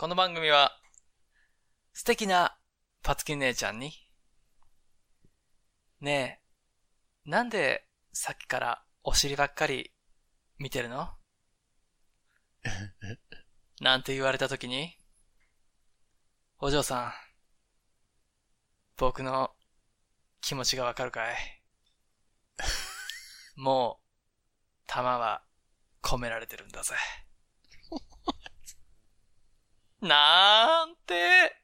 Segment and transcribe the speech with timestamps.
[0.00, 0.78] この番組は、
[1.92, 2.56] 素敵な
[3.02, 3.90] パツキン姉ちゃんに、
[6.00, 6.40] ね
[7.26, 9.90] え、なんでさっきからお尻ばっかり
[10.56, 11.08] 見てるの？
[13.82, 14.96] なんて言われたときに、
[16.60, 17.12] お嬢さん、
[18.96, 19.52] 僕の
[20.40, 21.36] 気持ちがわかるかい？
[23.58, 24.06] もう、
[24.86, 25.42] 弾は
[26.02, 26.94] 込められてるんだぜ。
[30.00, 31.56] なんて、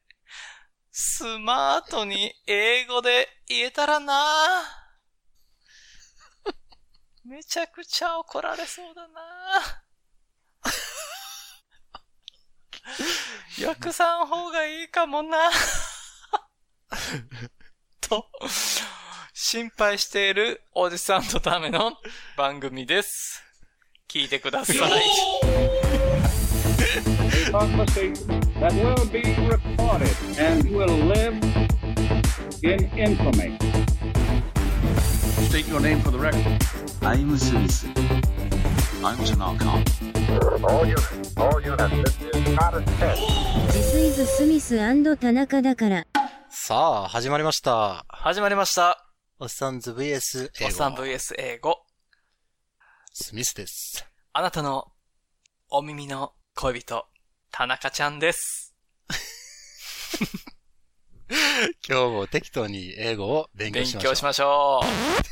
[0.91, 4.15] スマートに英語で言えたらな
[7.25, 9.85] めちゃくちゃ怒られそうだな
[13.67, 15.51] 訳さん方がいいかもな
[18.01, 18.29] と、
[19.33, 21.97] 心配しているおじさんのための
[22.37, 23.43] 番組です。
[24.09, 24.79] 聞いてください。
[27.55, 31.35] conversation that will be recorded and will live
[32.65, 33.57] in infamy.
[35.49, 36.59] State your name for the record.
[37.01, 37.87] I'm Smith.
[39.05, 39.71] I'm Tanaka.
[40.67, 43.23] All units, all units, this is not a test.
[43.71, 44.77] This is スミス
[45.17, 46.07] 田中だから。
[46.49, 48.05] さあ、始まりました。
[48.09, 49.07] 始まりました。
[49.39, 50.67] おっさんず VS 英語。
[50.67, 51.87] おっさん VS 英語。
[53.13, 54.05] スミスです。
[54.33, 54.89] あなたの
[55.71, 57.07] お耳の恋人、
[57.57, 58.75] 田中ちゃんです。
[61.89, 64.11] 今日も適当に英語を勉強勉しましょう。
[64.11, 64.81] 強しましょ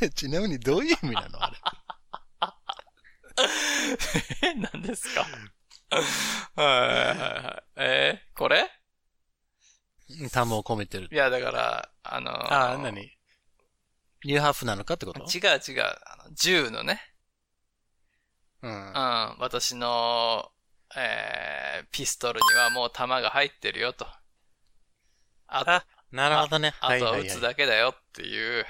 [0.02, 0.10] う。
[0.14, 1.42] ちなみにどういう意味なの？
[1.42, 1.56] あれ。
[4.50, 5.26] え、何ですか？
[6.54, 7.62] はいはいはい。
[7.76, 8.70] えーこれ？
[10.30, 11.16] 単語を込めてるい。
[11.16, 13.00] や、だから、あのーああ、何？
[14.24, 15.20] ニューハーフなのかってこと？
[15.24, 15.82] 違う違う。
[15.82, 17.00] あの銃のね、
[18.62, 18.92] うんう。
[18.92, 20.52] ん、私の、
[20.96, 24.06] えー、ピストルにはもう弾が入ってるよと。
[25.46, 26.74] ああ、なるほどね。
[26.80, 28.66] あとは撃つだけだよっていう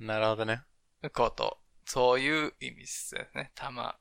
[0.00, 0.04] い。
[0.04, 0.62] なるほどね。
[1.12, 1.58] こと。
[1.84, 3.52] そういう意味ですよね。
[3.54, 3.98] 弾。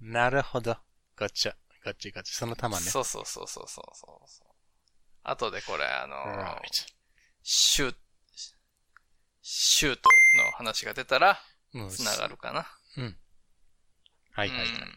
[0.00, 0.76] なるほど。
[1.16, 1.54] ガッチャ。
[1.84, 2.36] ガッチャガッチャ。
[2.36, 2.86] その玉ね。
[2.86, 4.48] そうそうそうそうそうそうそう。
[5.22, 6.60] あとでこれ、あの.
[7.42, 7.98] シュート、
[9.42, 11.38] シュートの話が出たら、
[11.74, 12.66] うんつながるかな。
[12.96, 13.16] うん。
[14.32, 14.68] はいはいはい。
[14.68, 14.90] うんはい、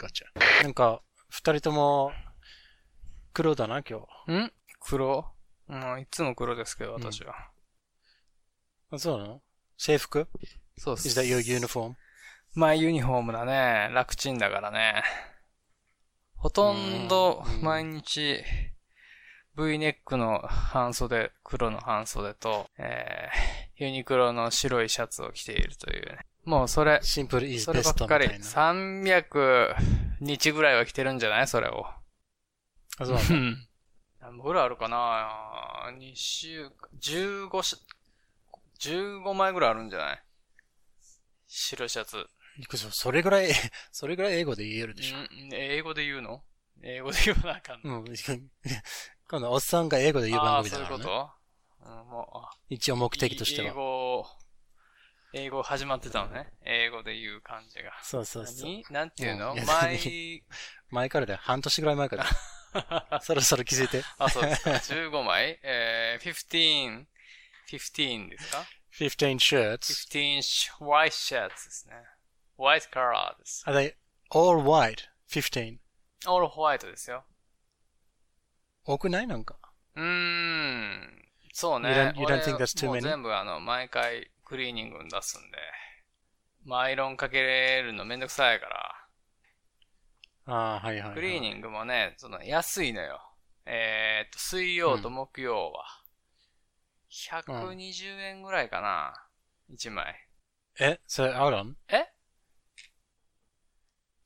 [0.00, 0.62] ガッチャ。
[0.62, 2.12] なんか、二人とも、
[3.34, 4.32] 黒だな、今日。
[4.32, 4.52] ん？
[4.80, 5.26] 黒？
[5.66, 7.34] まあ、いつも黒ですけど、うん私は。
[8.90, 9.42] あ、そうなの？
[9.76, 10.26] 制服？
[10.78, 11.94] そうっ ?Is that your uniform?
[12.54, 13.90] まあ、ユニフォームだね。
[13.92, 15.02] 楽ちんだからね。
[16.34, 18.42] ほとんどうん毎日、
[19.56, 26.26] V ネックの半袖、黒の半袖と、えー、ユニクロの白いシャツを着ているというね。
[26.44, 28.24] もうそれ、シンプル is そればっかり。
[28.26, 28.46] みたいな。
[28.46, 29.74] 300
[30.20, 31.48] 日ぐらいは着てるんじゃない？
[31.48, 31.86] それを。
[32.98, 33.68] あ、そうなん。
[34.20, 37.76] 何本ぐらいあるかな ?2 週間、15し、
[38.80, 40.22] 15枚ぐらいあるんじゃない？
[41.46, 42.26] 白シャツ。
[42.76, 43.50] そそれぐらい、
[43.92, 45.18] それぐらい英語で言えるでしょ。
[45.18, 46.42] ん英語で言うの？
[46.82, 48.00] 英語で言わなあかんの？
[48.00, 48.04] うん。
[49.28, 51.30] 今度、おっさんが英語で言う番ああ、そういうこ組だからね。
[51.84, 53.74] と、うん、もう、あ一応目的として英は。
[53.74, 54.26] 語、
[55.32, 56.52] 英語始まってたのね。
[56.64, 57.92] 英語で言う感じが。
[58.02, 58.70] そうそうそう。
[58.70, 58.84] 何？
[58.90, 59.52] なんていうの？
[59.52, 59.98] うん前、
[60.90, 61.40] 前からだよ。
[61.42, 62.26] 半年ぐらい前から。
[63.22, 64.02] そろそろ気づいて。
[64.18, 64.70] あ、そうですか。
[64.70, 65.58] 15枚？
[65.62, 67.06] えー、15、
[67.68, 68.64] 15ですか
[68.98, 70.08] ？15 shirts.
[70.10, 71.94] 15 sh- white shirts ですね。
[72.58, 73.64] white color です。
[73.66, 73.94] Are they
[74.30, 74.96] all white?
[75.28, 75.78] 15.
[76.26, 77.24] all white ですよ。
[78.84, 79.26] 多くない？
[79.28, 79.56] なんか。
[79.94, 81.24] うーん。
[81.52, 81.88] そうね。
[81.90, 83.00] You don't- you don't 俺 think that's too many?
[83.02, 85.58] 全部あの、毎回クリーニングに出すんで。
[86.64, 88.96] まあアイロンかけれるのめんどくさいから。
[90.46, 91.14] ああ、はいはい、はい。
[91.14, 93.22] クリーニングもね、その安いのよ。
[93.64, 95.84] えーっと、水曜と木曜は。
[97.10, 99.14] 120円ぐらいかな。
[99.72, 100.16] 1枚。
[100.80, 102.06] え、それ、アウロンえ？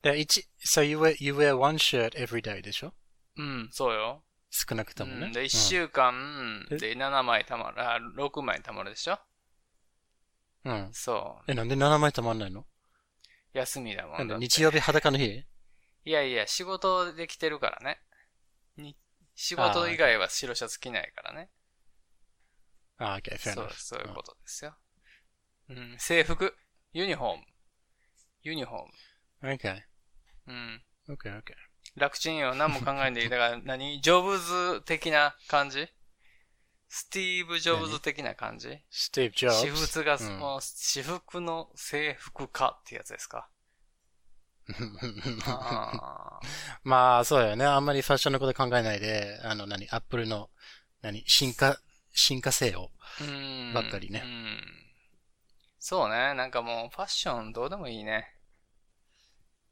[0.01, 2.93] で、一、so you wear, you wear one shirt every day でしょ？
[3.37, 4.23] うん、そうよ。
[4.49, 5.27] 少なくともね。
[5.27, 9.19] うん、で、1うん週間えで？7枚たまる、あ、6枚たまるでしょ？
[10.65, 10.89] うん。
[10.91, 11.51] そう。
[11.51, 12.65] え、なんで7枚たまんないの？
[13.53, 15.45] 休みだもなんんだってで日曜日裸の日？
[16.03, 18.01] いやいや、仕事で来てるからね。
[18.77, 18.97] に
[19.35, 21.49] 仕事以外は白シャツ着ないからね。
[22.97, 24.75] ああ、OK, fair そう.そういうことですよ。
[25.69, 26.55] うん、制服、
[26.93, 27.43] ユニフォーム。
[28.43, 28.91] ユニフォーム。
[30.47, 30.83] うん。
[31.09, 31.53] okay, okay.
[31.95, 32.55] 楽ちんよ。
[32.55, 33.29] 何も考えんでいい。
[33.29, 35.87] だから何、ジョブズ的な感じ？
[36.87, 39.51] スティーブ・ジョブズ的な感じ？Steve Jobs.
[39.51, 43.49] 私服が、うんもう、私服の制服化ってやつですか？
[45.45, 46.39] あ
[46.83, 47.65] まあ、そうだよね。
[47.65, 50.49] あんまりファッションのこと考えないで、あの、何、アップルの、
[51.01, 51.79] 何、進化、
[52.13, 52.91] 進化性を。
[53.19, 53.27] ー
[53.67, 54.61] うんばっかりねうん。
[55.79, 56.33] そうね。
[56.33, 58.27] なんかもうファッションどうでもいいね。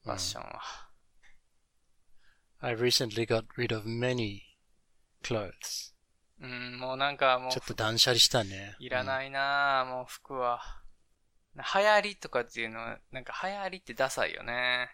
[0.03, 0.61] ファッションは。
[2.59, 4.41] I recently got rid of many
[5.23, 5.92] clothes.
[6.41, 8.75] うん、もうなんかもうちょっと断捨離したね。
[8.79, 10.61] いらないなぁ、もう服は。
[11.55, 14.89] 流行りとかっていうのは、なんか流行りってダサいよね。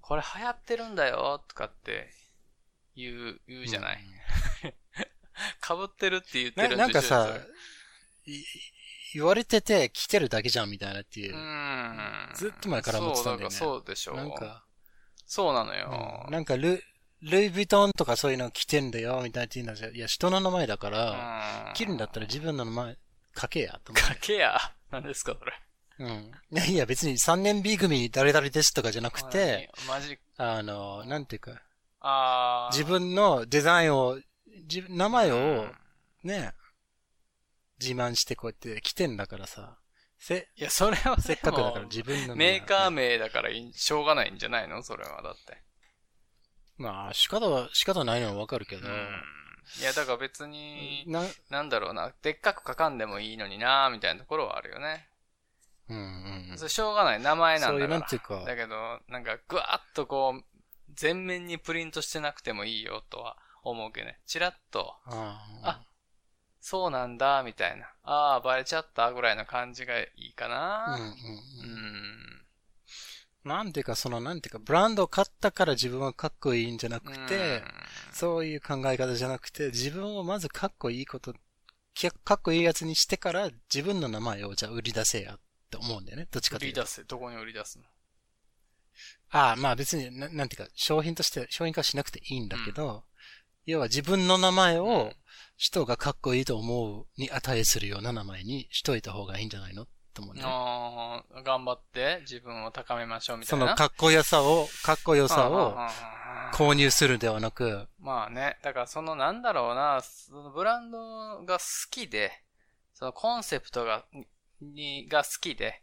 [0.00, 2.10] これ流行ってるんだよとかって
[2.94, 3.98] 言う、言うじゃない？
[5.66, 7.28] 被ってるって言ってなるなんかさ
[9.14, 11.38] 言われてて着てるだけじゃんみたいなっていうう。
[11.38, 12.30] ん。
[12.34, 14.16] ずっと前から思ってたんだよねそうでしょう。
[14.16, 14.64] なんか、
[15.26, 16.24] そうなのよ。
[16.26, 16.82] うんなんかル、
[17.22, 22.96] ルイ・ヴィトンとかそういうの着てんだよみたいなって言うんだじゃ、いや、人の名前だから、うん着るんだったら自分の名前
[23.40, 24.58] 書けや、と思かけや。
[24.90, 25.52] 何ですか、それ。
[26.00, 26.04] う。
[26.04, 26.10] うん。
[26.50, 31.62] いやいや、別に3年 B 組誰々ですとかじゃなくて、マジ、あの、なんていうか、
[32.00, 34.18] あー自分のデザインを、
[34.68, 35.66] 自分、名前を、
[36.24, 36.54] ね、
[37.78, 39.76] 自慢してこうやって着てんだからさ、
[40.18, 44.82] せ、いや、それはせっかくだから自分の名前メーカー名だからしょうがないんじゃないの？
[44.82, 45.62] それは、だって。
[46.80, 55.06] まあ、仕方は、仕方ないのはわかるけど、いや、だから別に、な、なんだろうな、でっかく書かんでもいいのになみたいなところはあるよね。
[55.90, 57.98] うんうんうんそれしょうがない、名前なんだから。
[57.98, 60.44] なんていうか、だけど、なんか、ぐわっとこう、
[60.94, 64.18] 全面にプリントしてなくてもいいよとは思うけどね。
[64.26, 65.84] チラッと、ああ
[66.60, 67.92] そうなんだ、みたいな。
[68.02, 70.96] ああ、バレちゃった、ぐらいの感じがいいかうんな。
[70.96, 71.68] うんううん
[72.36, 72.39] ん。
[73.44, 77.62] なんていうか、その、なんていうか、ブランドを買ったから自分はかっこいいんじゃなくて、うん
[78.12, 81.32] そういう考え方じゃなくて、自分をまずかっこいいこと、
[81.94, 85.40] きかっこいいやつにしてから、自分の名前をじゃあ売り出せやっ
[85.70, 86.28] て思うんだよね。
[86.30, 86.80] どっちかというと。
[86.80, 87.04] 売り出す。
[87.06, 87.84] どこに売り出すの？
[89.30, 93.04] ああ、まあ別にな、なんていうか、商品として、商品化しなくていいんだけど、
[93.64, 95.12] 要は自分の名前うをん
[95.56, 99.86] 人がかっこいいと思うに値するような名前にしといた方がいいんじゃないの？
[100.12, 100.42] と思うんね。
[100.44, 103.66] ああ、頑張って自分を高めましょうみたそいな。
[103.66, 105.90] のかっこよさを、かっこよさをうんうんうんうん
[106.52, 112.32] 購入するではなく、まあね、だからそのなんだろうな、そのブランドが好きで、
[112.92, 114.04] そのコンセプトが、
[114.60, 115.82] に、が好きで、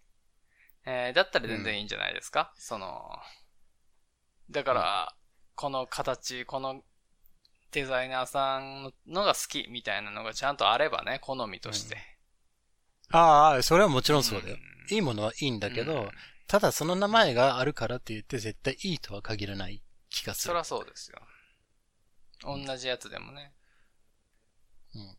[0.86, 3.10] えー、だったら全然いいんじゃないですか、その、
[4.50, 5.16] だから、
[5.56, 6.84] この形、この
[7.72, 12.17] デザイナーさんのが好きみたいなのがちゃんとあればね、好みとして。
[13.12, 14.58] ああ、それはもちろんそうだよ。
[14.58, 14.60] ん
[14.94, 16.10] いいものはいいんだけど、うん
[16.50, 20.52] ただその名前があるからって言って絶対いいとは限らない気がする。
[20.52, 21.20] そりゃそうですよ。
[22.42, 23.52] 同じやつでもね。
[24.96, 25.18] うん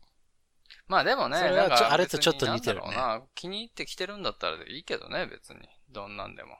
[0.87, 5.59] まあでもね、それはちょなんかあれとちょっと似てるね別になんだろうな気に入って着てるんだったらいいけどね、別に。
[5.91, 6.57] どんなんでも。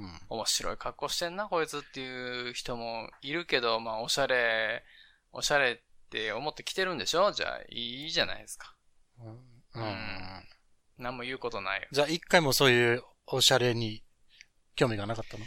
[0.00, 4.82] うん面白い格好してんな、こいつっていう人もいるけど、まあおしゃれ、
[5.30, 7.30] おしゃれって思って着てるんでしょ？
[7.30, 8.74] じゃあいいじゃないですか。
[9.20, 9.28] うん
[9.74, 10.44] うん
[10.98, 11.88] 何も言うことないよ。
[11.92, 14.02] じゃあ一回もそういうおしゃれに
[14.74, 15.44] 興味がなかったの？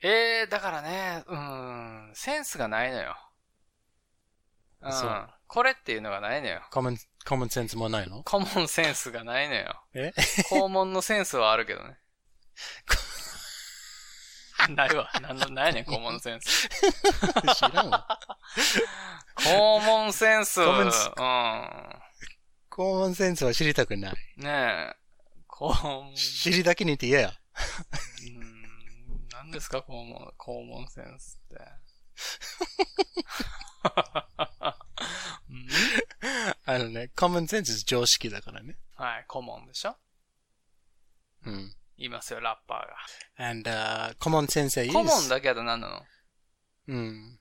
[0.00, 3.16] ええー、だからね、うん、センスがないのよ。
[4.82, 5.28] うそん。
[5.48, 6.60] これっていうのがないのよ。
[6.70, 8.22] コモン、コモンセンスもないの？
[8.24, 9.82] コモンセンスがないのよ。
[9.94, 10.12] え？
[10.50, 11.98] 肛門のセンスはあるけどね。
[14.74, 15.10] ないわ。
[15.20, 16.68] なんの、ないねん、肛門のセンス。
[17.56, 18.18] 知らんわ。
[19.36, 20.60] 肛門センス。
[20.60, 20.64] う
[22.76, 24.12] コモンセンスは知りたくない。
[24.38, 24.42] ん。
[24.42, 24.94] ねえ。
[25.48, 26.14] 肛門。
[26.14, 27.32] 知りだけに言って嫌や。
[28.26, 29.28] うん。
[29.32, 31.64] 何ですか、肛門、肛門センスって。
[35.48, 35.68] うん
[36.66, 38.76] あのね、コモンセンス常識だからね。
[38.96, 39.96] はい、顧問でしょ？
[41.46, 41.74] うん。
[41.96, 43.50] 言いますよ、ラッパーが。
[43.50, 44.92] and, uh, コモン先生 is...
[44.92, 46.04] 顧問だけだと何なの？
[46.88, 47.40] うん。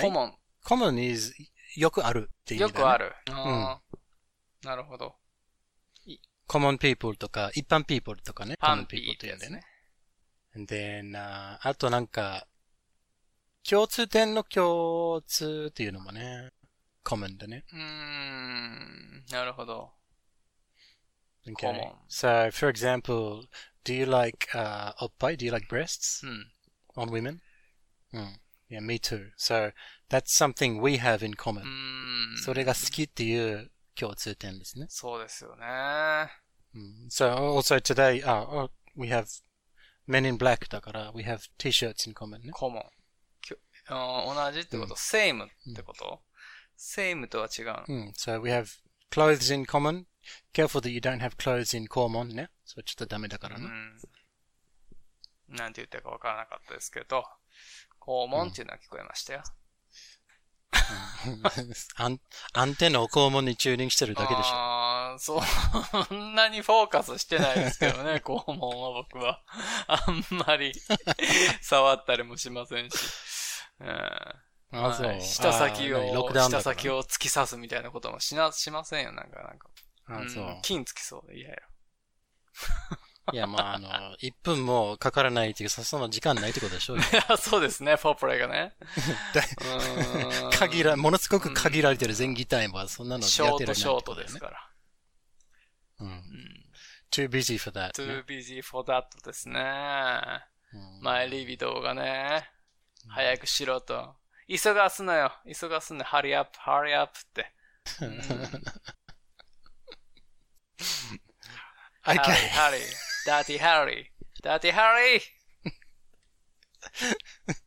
[0.00, 0.38] 顧問。
[0.62, 1.34] コモン is
[1.76, 2.80] よくあるっていう意味だ、ね。
[2.80, 2.96] よくあ。
[2.98, 3.14] る。
[3.30, 3.98] あー
[4.64, 5.16] なるほど。
[6.46, 8.56] コモン people とか、一般 people とかね。
[8.58, 9.64] パ common ンピーってやつ言うんだよね。。
[10.56, 12.46] Then, uh, あとなんか、
[13.68, 16.52] 共通点の共通っていうのもね、
[17.02, 17.64] common だね。
[17.72, 19.92] うーん、なるほど。
[21.46, 21.54] Okay.
[21.54, 21.92] Common.
[22.08, 23.42] So, for example,
[23.84, 26.52] do you like, uh, おっぱい Do you like breasts うん。
[26.96, 27.38] on women?
[28.12, 28.40] うん。
[28.70, 29.30] Yeah, me too.
[29.38, 29.72] So,
[30.08, 31.62] that's something we have in う common.
[31.62, 32.38] ーん。
[32.38, 34.86] それが好きっていう共通点ですね。
[34.88, 35.64] そうですよね。
[36.74, 39.26] うん So, also today, uh, oh, we have
[40.06, 42.50] men in black だから、we have t-shirts in common ね。
[42.52, 42.82] 顧問。
[43.40, 43.56] きょ
[43.88, 46.22] あー同じってこと、?same ってこと
[46.76, 47.84] ?same とは違うの。
[47.88, 48.12] うん。
[48.16, 48.66] So, we have
[49.10, 50.06] clothes in common.
[50.52, 52.50] Careful that you don't have clothes in common ね。
[52.64, 53.66] それちょっとダメだからね。
[55.48, 55.56] うん。
[55.56, 57.24] なんて言ったかわからなかったですけど、
[58.00, 59.42] 肛門っていうのは聞こえましたよ。
[61.96, 62.20] アン
[62.52, 64.50] アンテナを肛門にチューニングしてるだけでしょ。
[64.52, 69.42] あーそんなにフォーカスしてないですけどね、 肛門は僕は。
[69.86, 70.72] あんまり
[71.62, 72.96] 触ったりもしませんし。
[73.80, 73.88] うん
[74.76, 75.06] あ、そう。
[75.06, 79.68] はい舌先を、クダウンだから舌先を突き刺すみたいなこともしな、しませんよ、なんか、なんか。
[80.06, 80.60] あ、そううん。
[80.62, 81.56] 金つきそうで嫌よ。
[83.32, 83.88] いや、まあ、あの、
[84.22, 88.76] 1分もかからないっていうか、その時間ないってことでしょうよいや、 そうですね、フォープレイがね。
[90.58, 94.40] 限ら、ものすごく限られてる前儀タイムはそんなのショートショートですね。
[94.40, 94.70] から。
[96.00, 96.08] うん。
[96.08, 96.64] うん。
[97.10, 98.14] too busy for that ね。
[98.14, 99.60] too busy for that ですね。
[100.72, 102.50] うん前リビドがね、
[103.08, 104.16] 早くしろと。
[104.48, 105.32] 急がすのよ。
[105.58, 106.04] 急がすの。
[106.04, 107.54] ハリアップ、ハリアップって。
[112.02, 112.48] ハリー、Okay.
[112.50, 112.76] ハリ
[113.24, 114.10] Daddy Harry.
[114.42, 115.22] Daddy Harry!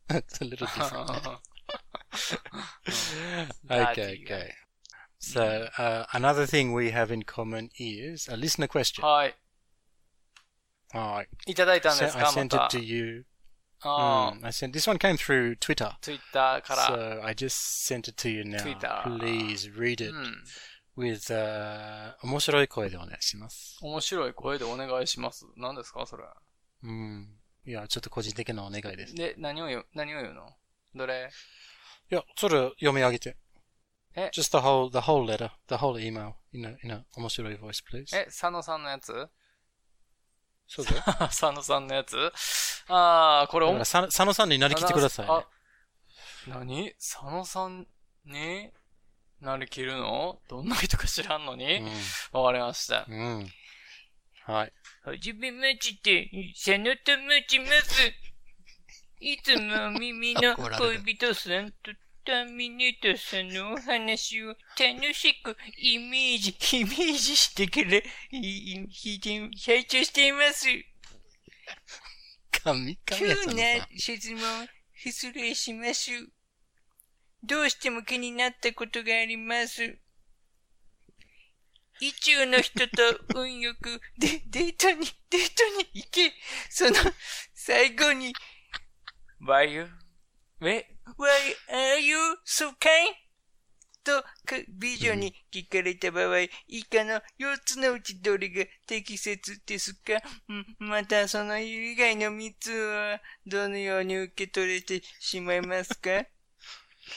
[0.08, 1.10] That's a little different.
[3.70, 4.52] okay, okay.
[5.18, 9.02] So, uh, another thing we have in common is a listener question.
[9.02, 9.34] Hi.
[11.46, 13.26] いただいたん I sent it to you.
[13.82, 15.92] あ Mm, I sent this one came through Twitter.
[16.00, 16.62] Twitter.
[16.64, 18.62] So I just sent it to you now.
[18.62, 19.00] Twitter.
[19.04, 20.12] Please read it.
[20.12, 20.32] Hmm.
[20.98, 23.78] With uh, 面白い声でお願いします。
[23.80, 25.46] 面白い声でお願いします。
[25.56, 26.24] 何ですかそれ。
[26.82, 27.28] うん。
[27.64, 29.14] いや、ちょっと個人的なお願いです。
[29.14, 30.50] で、何を言う、何を言うの？
[30.94, 31.30] どれ？
[32.10, 33.36] いや、それ読み上げて。
[34.16, 38.16] え？Just the whole, the whole letter, the whole email in a, in a 面白い voice, please.
[38.16, 39.28] え、佐野さんのやつ？
[40.66, 41.02] そうだよ。
[41.28, 42.16] 佐野さんのやつ？
[42.88, 45.32] あー、これお佐野さんになりきってください、ね。
[45.32, 45.46] あ、
[46.48, 46.92] 何？
[46.94, 47.86] 佐野さん
[48.24, 48.72] に？
[49.40, 50.40] なりきるの？
[50.48, 51.80] どんな人か知らんのに？
[52.32, 53.06] わ、かりました。
[53.08, 53.18] うん。
[53.18, 53.52] うん。
[54.44, 54.72] はい。
[55.04, 58.12] はじめまして、佐野と申します。
[59.20, 61.92] いつも耳の恋人さんと
[62.24, 68.02] ターミネーターさんのお話を楽しくイメージ、イメージしてから、い
[68.32, 70.66] いひで拝聴しています。
[72.62, 73.98] 神、急神や佐野なさん。
[73.98, 76.10] 質問、失礼します。
[77.42, 79.98] どうしても気になったことがあります。
[82.00, 83.02] 意中の人と
[83.34, 86.32] 運よく でデートに、デートに行け、
[86.70, 86.92] その
[87.54, 88.32] 最後に、
[89.40, 89.88] Why you,
[90.60, 92.16] why, are you
[92.46, 93.14] so kind?
[94.04, 100.14] と、か美女に聞かれた場合、以下の4つのうちどれが適切ですか？
[100.52, 106.24] んまた、その以外の3つは、どのように受け取れてしまいますか？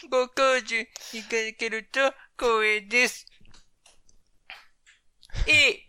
[0.09, 0.81] ご教授
[1.13, 3.25] いただけると光栄です。
[5.47, 5.87] A.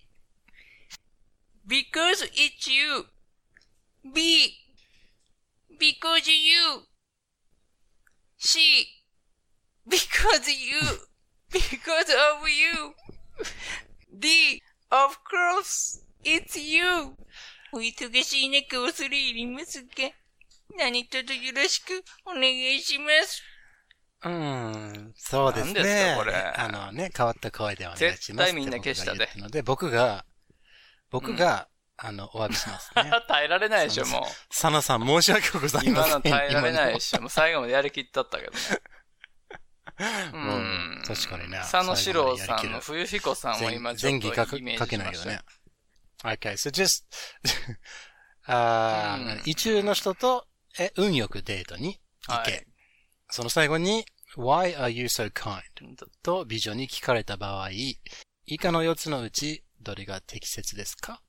[1.66, 3.06] Because it's you.
[4.12, 4.52] B.
[5.78, 6.86] Because you.
[8.38, 8.86] C.
[9.88, 10.80] Because you.
[11.50, 12.94] Because of you.
[14.12, 14.62] D.
[14.90, 16.02] Of course.
[16.24, 17.16] It's you.
[17.74, 19.88] お忙しい中恐れ入りますが、
[20.76, 22.44] 何卒よろしくお願
[22.76, 23.42] いします。
[24.24, 25.74] うん、そうですね。
[25.74, 28.26] 何ですかこれあのね、変わった声でお願いします。
[28.26, 30.24] 絶対みんな消したでので、僕が、
[31.10, 33.10] 僕が、あの、お詫びしますね。
[33.28, 34.22] 耐えられないでしょ、もう。
[34.48, 36.12] 佐野さん、申し訳ございません。
[36.12, 37.20] 今の耐えられない今でしょ。
[37.20, 38.58] もう最後までやりきったったけどね。
[41.02, 41.58] う確かにね。
[41.58, 45.40] 佐野史郎さんの冬彦さんを今ちょっとイメーかジしましたけないけどね。。
[46.24, 47.04] Okay, so just,
[48.46, 50.46] あうんー、意中の人と、
[50.78, 52.50] え、運よくデートに行け。
[52.52, 52.71] はい
[53.32, 54.04] その最後に、
[54.36, 55.62] Why are you so kind?
[56.22, 61.22] と美女に聞かれた場合、以下の4つのうち、どれが適切ですか？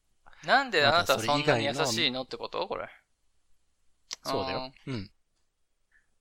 [0.46, 2.68] なんであなたそんなに優しいのってこと？
[2.68, 2.90] これ。
[4.26, 4.74] そうだよ。
[4.88, 5.10] うん。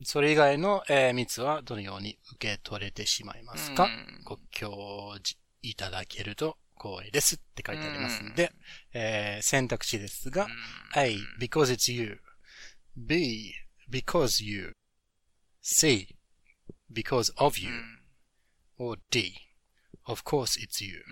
[0.04, 8.52] それ以外の、え3つはどのように受け取れてしまいますか、うんご教示いただけると光栄ですって書いてありますんで、
[8.92, 10.46] えー選択肢ですが、
[10.96, 12.20] A, because it's you.
[12.96, 13.52] B,
[13.90, 14.74] because you.
[15.62, 16.16] C,
[16.92, 17.70] because of う you.
[17.70, 18.02] ん。
[18.78, 19.32] or D,
[20.06, 21.02] of course it's you.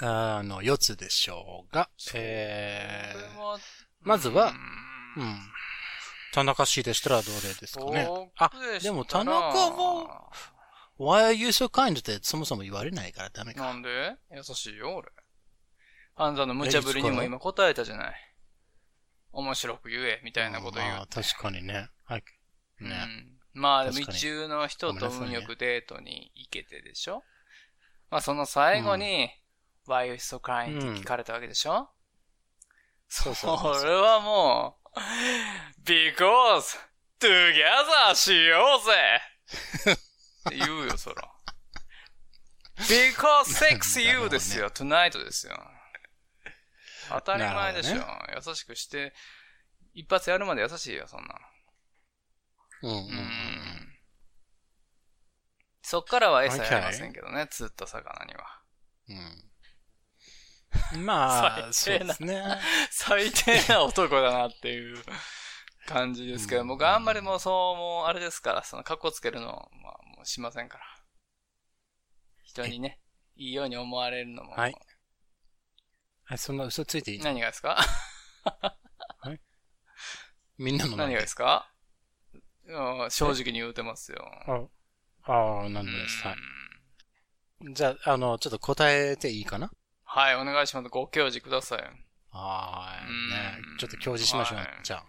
[0.00, 0.06] うん。
[0.06, 3.58] あの、4つでしょうが、えー、
[4.00, 4.52] まずは
[5.16, 5.40] うんうん。
[6.32, 10.30] 田中氏でしたらどれですかね僕あで、も田中は、
[10.98, 11.98] Why are you so kind?
[11.98, 13.64] ってそもそも言われないからダメか。
[13.64, 14.16] なんで？
[14.30, 15.08] 優しいよ、俺。
[16.16, 18.34] あんたの無茶ぶりにも今答えたじゃない。
[19.32, 20.90] 面白く言え、みたいなこと言う。
[20.90, 21.88] まあ、確かにね。
[22.04, 22.24] はい。
[22.80, 22.90] ね。
[22.90, 27.24] うんまあ、でも確かに一中の人と運よくデートに行けてでしょ？
[28.10, 29.30] まあ、その最後に、
[29.88, 30.92] Why you so kind?
[30.92, 31.90] って聞かれたわけでしょ、
[33.08, 34.98] そうそうそうこれはもう、
[35.84, 36.78] because,
[37.18, 38.92] together しようぜ
[39.92, 41.28] って言うよ、そら。
[42.78, 45.60] because sex you ですよ、 tonight ですよ。
[47.08, 47.96] 当たり前でしょ。
[47.96, 49.12] な優しくして、
[49.92, 51.34] 一発やるまで優しいよ、そんなの。
[52.82, 53.98] うん。
[55.82, 58.62] そっからは餌やりませんけどね、釣った魚には。
[60.94, 61.04] うん。
[61.04, 62.60] まあ、そ う最低なですね。
[62.90, 65.02] 最低な男だなっていう
[65.86, 70.84] 感じですけど、うん僕あんまりもうそう、もうあれですから、その格好つけるの、まあもうしませんから。
[72.44, 73.00] 人にね、
[73.36, 74.52] いいように思われるのも。
[74.52, 74.74] はい
[76.32, 77.76] あそんな嘘ついていいの何がですか？
[80.58, 81.72] みんなの前何がですか？
[82.70, 84.68] うん正直に言うてますよ。
[85.24, 86.26] ああ、なんでです。
[86.26, 86.36] はい。
[87.74, 89.70] じゃあ、あの、ちょっと答えていいかな？
[90.04, 90.88] はい、お願いします。
[90.88, 91.82] ご教示ください。
[92.30, 93.08] はい。
[93.08, 93.58] うんね。
[93.78, 94.68] ちょっと教示しましょうはい。
[94.82, 95.04] じゃあ。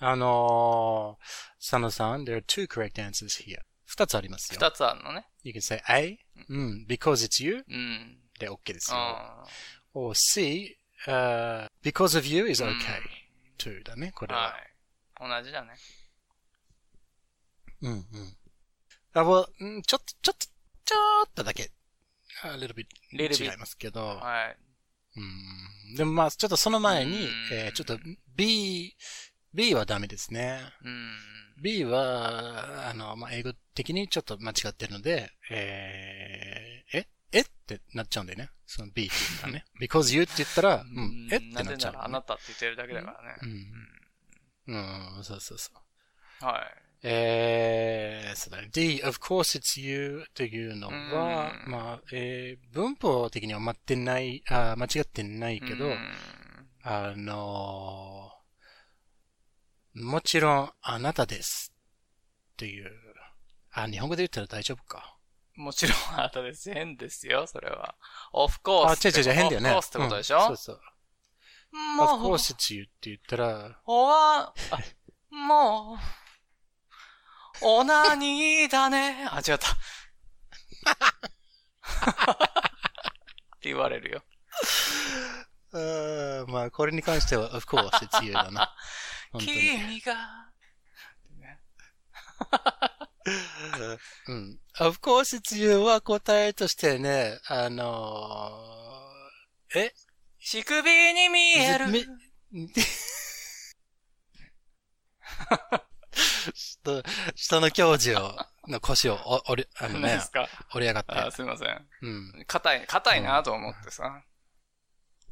[0.00, 1.24] あのー、
[1.60, 3.60] 佐野さん、there are two correct answers here.
[3.86, 4.58] 二つありますよ。
[4.60, 5.26] 二つあるのね。
[5.44, 6.18] You can say A,
[6.48, 8.18] うん、because it's you うん。
[8.38, 8.96] で OK ですよ。
[8.98, 9.44] あ
[9.94, 13.02] or C, uh, because of you is うん okay
[13.56, 14.52] too だね、こーれは。
[14.52, 15.42] はい。
[15.42, 15.74] 同じだね。
[17.84, 18.36] うんうん。
[19.14, 20.46] あ、well, うんちょっと、ちょっと、
[20.84, 21.70] ちょっとだけ、
[22.42, 22.86] a little bit
[23.44, 24.56] 違いますけど、はい。
[25.16, 27.98] うん、でもまあ、ちょっとその前にうん、えーちょっと
[28.36, 28.96] B、
[29.52, 30.60] B はダメですね。
[30.84, 31.62] うん。
[31.62, 37.06] B は、あの、まあ、英語的にちょっと間違ってるので、えー、え？
[37.32, 37.40] え？
[37.42, 38.50] ってなっちゃうんだよね。
[38.66, 39.64] その B っていうのはね。
[39.80, 41.36] because you って言ったら、うん、え？
[41.36, 43.36] ってなぜなっちゃう、ならあなたって言ってるだけだからね。
[44.66, 45.16] うん。
[45.16, 45.70] うん、そうそうそ
[46.42, 46.44] う。
[46.44, 46.83] はい。
[47.06, 48.70] えー、そうだね。
[48.72, 55.98] D, of course it's you というのは、うんまあ、えー、文法的には間ってない、あ間違ってないけど、うん
[56.82, 58.34] あのー
[59.94, 61.72] もちろんあなたです。
[62.54, 62.90] っていう。
[63.70, 65.16] あ、日本語で言ったら大丈夫か。
[65.54, 66.72] もちろんあなたです。
[66.72, 67.94] 変ですよ、それは。
[68.32, 68.88] of course.
[68.88, 69.70] あ、違う違う変だよね。
[69.70, 70.80] of course ってことでしょ、うんそうそう。
[71.96, 74.78] も of course it's you って言ったら、おわ、あ、
[75.30, 76.23] もう、
[77.62, 79.26] オナニーだね。
[79.30, 79.58] あ、違った。
[79.58, 79.58] っ
[83.60, 84.22] て言われるよ。
[85.72, 88.74] あーまあ、これに関しては、of course it's you だな。
[89.38, 90.50] 君が、
[94.28, 94.60] うん。
[94.78, 99.94] of course it's you は答えとしてね、あのー、え？
[100.40, 101.86] 乳首に見える。
[106.84, 107.02] み下
[107.34, 108.36] 下の教授を、
[108.68, 110.18] の腰をお、折り、あのね
[110.74, 111.30] 折り上がっあ、て。
[111.32, 111.86] すいません。
[112.02, 112.44] うん。
[112.46, 114.22] 硬い、硬いなと思ってさ。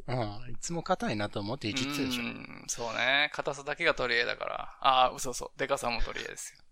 [0.06, 0.18] うん。
[0.50, 2.26] いつも硬いなと思っていじってるでしょう。
[2.26, 3.30] んそうね。
[3.32, 4.76] 硬さだけが取り柄だから。
[4.80, 5.52] ああ、嘘嘘。
[5.56, 6.62] でかさも取り柄ですよ。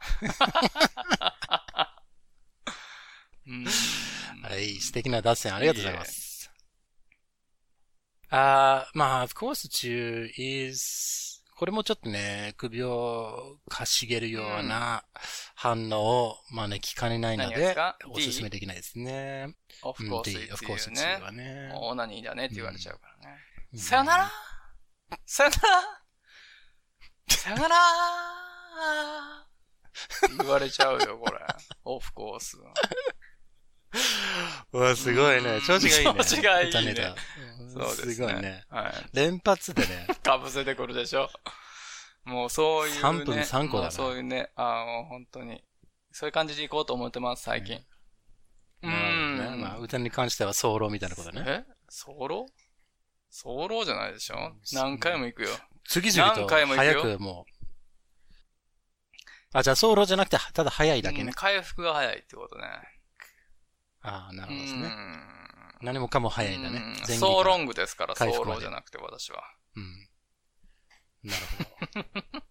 [3.48, 3.64] うん
[4.42, 6.50] はい、素敵な脱線ありがとうございます。
[8.30, 11.27] あーまあ、of course you is,
[11.58, 15.02] これもちょっとね、首をかしげるような
[15.56, 17.74] 反応を招きかねないので
[18.08, 19.56] おすすめできないですね。
[19.82, 21.20] of うん course D, it's of course it's you ね。
[21.20, 21.72] はね。
[21.74, 23.36] オナニーだねって言われちゃうからね。
[23.72, 24.30] うんさよなら？
[25.26, 25.60] さよなら？
[27.28, 27.76] さよなら？
[30.38, 31.40] 言われちゃうよ、これ。
[31.84, 32.56] オフコース。
[34.72, 35.60] うわ、すごいね。
[35.66, 36.14] 調子がいいね。
[36.14, 37.16] 調子がいいね歌ネタ
[37.60, 38.14] うんそうですね。
[38.14, 38.64] すごいね。
[38.68, 38.92] はい。
[39.12, 40.06] 連発でね。
[40.22, 41.30] かぶせてくるでしょ。
[42.24, 43.00] もうそういうね。
[43.00, 44.50] 3分3個だなもうそういうね。
[44.56, 45.64] ああ、もう本当に。
[46.12, 47.80] そういう感じでいこうと思ってます、最近。
[48.82, 49.60] うなるほどねん。
[49.60, 51.42] まあ、歌に関しては早漏みたいなことね。
[51.46, 51.64] え？
[51.88, 52.46] 早漏？
[53.30, 54.52] 早漏じゃないでしょ？
[54.72, 55.48] 何回も行くよ。
[55.88, 57.52] 次々と何回も行くよ早くもう。
[59.52, 61.24] あ、じゃあ早漏じゃなくて、ただ早いだけね。
[61.24, 62.64] うん回復が早いってことね。
[64.08, 64.80] ああ、なるほどですね。
[64.82, 65.38] うん
[65.80, 69.44] 何もかも早いんだねソーロンングですから、ソーロじゃなくて私は。
[69.76, 70.08] うん。
[71.22, 71.42] なる
[71.94, 72.42] ほど。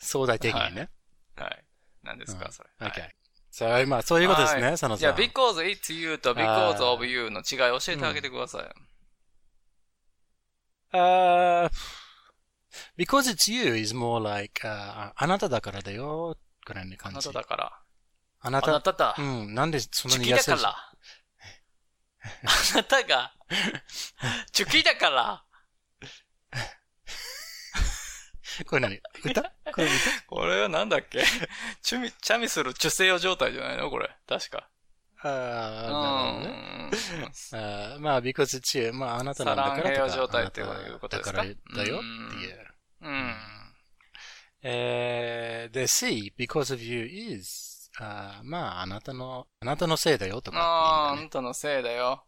[0.00, 0.90] 壮大的にね。
[1.36, 1.64] はい。
[2.02, 2.70] 何ですか、それ。
[2.78, 3.10] はい OK。
[3.50, 5.14] さあ、まあ、そういうことですね、はいじゃあ、佐野さん。
[5.14, 8.74] because it's you と because of you の違いを教えてあげてください。
[10.90, 11.70] あー
[12.96, 17.16] because it's you is more like, ああなただからだよ、ぐらいの感じ。
[17.16, 17.82] あなただから。
[18.40, 19.22] あなあなただう。
[19.22, 20.70] ん、なんでそんなチュキだに安いから。
[20.72, 20.94] あ
[22.76, 23.32] なたが、
[24.52, 25.44] チュキだから。
[28.66, 29.00] これ何？
[29.24, 29.42] 歌？
[29.72, 29.92] これ歌？
[30.26, 31.22] これはなんだっけ？
[31.82, 33.90] チュミ、チャミするチュセヨ状態じゃないの？
[33.90, 34.10] これ。
[34.28, 34.68] 確か。
[35.22, 35.32] ああ、
[35.82, 36.00] なるほ
[36.42, 36.48] ど
[37.96, 38.00] ね。
[38.00, 38.92] まあ、because it's you.
[38.92, 39.82] まあ、あなたなんだからとか。
[39.82, 40.62] サランヘヨ状態って
[41.00, 41.32] ことですか？
[41.32, 41.50] だからだ
[41.88, 42.66] よっていう。
[43.02, 43.36] うん。
[44.62, 52.24] えー、で、C, because of you is, あーまあ、あなたの、あなたのせいだよとかああ、あっていうんだねなたのせいだよ。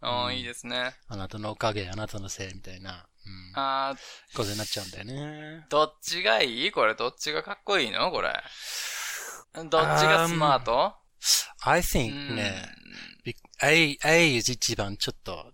[0.00, 0.94] ああ、うんいいですね。
[1.08, 3.94] あなたのおかげ、あなたのせいみたいな、うん、ああ、
[4.34, 5.66] ことになっちゃうんだよね。
[5.68, 6.70] どっちがいい？
[6.72, 8.10] これ、どっちがかっこいいの？
[8.10, 8.32] これ。
[9.54, 10.94] どっちがスマート
[11.64, 12.66] ？I う think んね、
[13.22, 15.52] び A, A is 一番ちょっと、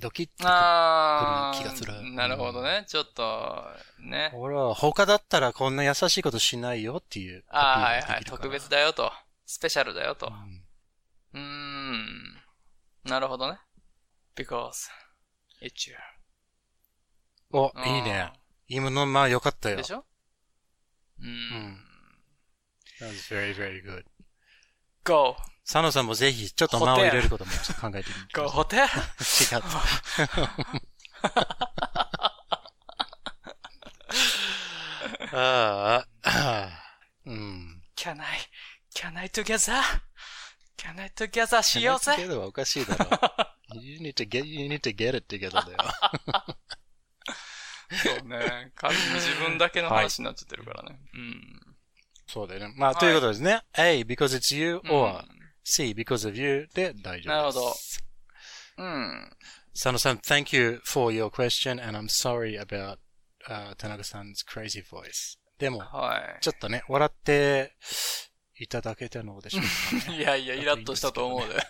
[0.00, 2.84] ドキッとくあ気がするあ、なるほどね。
[2.88, 3.64] ちょっと、
[4.00, 4.32] ね。
[4.34, 7.44] 俺は他だったらこんな優しいことしないよっていう。
[7.48, 8.24] ああ、はいはい。
[8.24, 9.12] 特別だよと。
[9.46, 10.30] スペシャルだよとう。
[10.30, 10.64] ん
[11.34, 12.42] うーん。
[13.04, 13.58] なるほどね。
[14.36, 14.88] because
[15.62, 15.96] it's you.
[17.52, 18.32] お、いいね。
[18.68, 19.76] 今のまあ良かったよ。
[19.76, 20.04] でしょ？
[21.20, 21.84] うん。
[23.00, 24.04] That was very, very good.
[25.04, 25.34] go,
[25.72, 28.56] 佐野さんもぜひちょっと間を入れることも考えてみてください。
[28.58, 28.82] ホテル？
[28.82, 28.88] 違っ
[35.30, 35.38] た。
[35.38, 36.68] ああ、
[37.24, 37.82] うん。
[37.94, 38.26] can I,
[38.96, 39.80] can I together?
[40.76, 43.06] Can I together しようぜけどはおかしいだろ。
[43.80, 45.78] you need to get, you need to get it together だよ。
[48.02, 48.72] そうね。
[48.74, 50.98] 完全に自分だけの話になっちゃってるからね。
[51.14, 51.76] うん。
[52.26, 52.74] そうだよね。
[52.76, 53.62] まあ、はいということですね。
[53.74, 55.24] A, because it's you, うん or
[55.64, 57.28] C, because of you で大丈夫です。
[57.28, 57.74] なるほど
[58.78, 59.30] うん。
[59.72, 62.98] 佐野さん、thank you for your question and I'm sorry about、
[63.48, 65.38] uh, 田中さん 's crazy voice.
[65.58, 66.42] でも、はい。
[66.42, 67.76] ちょっとね、笑って
[68.58, 70.18] いただけたのでしょうかね。
[70.18, 71.66] いやいや、イラッとしたと思うで。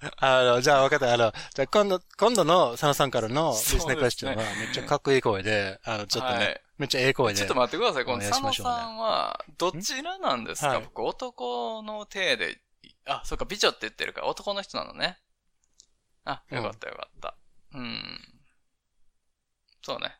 [0.00, 1.12] う んあの、じゃあ分かった。
[1.12, 7.38] あの、じゃあ今度、今度の佐野さんからのリスナークエスチョンはめっちゃかっこいい声で、あの、ちょっとね、はいめっちゃええ声で。
[7.40, 8.04] ちょっと待ってください。
[8.04, 12.60] この佐野さんは、どちらなんですか、はい僕、男の体で、
[13.04, 15.18] あ、そっか、美女って言ってるから、男の人なのね。
[16.24, 17.34] あ、よかったよかった。
[17.74, 18.20] うん。
[19.82, 20.16] そうね。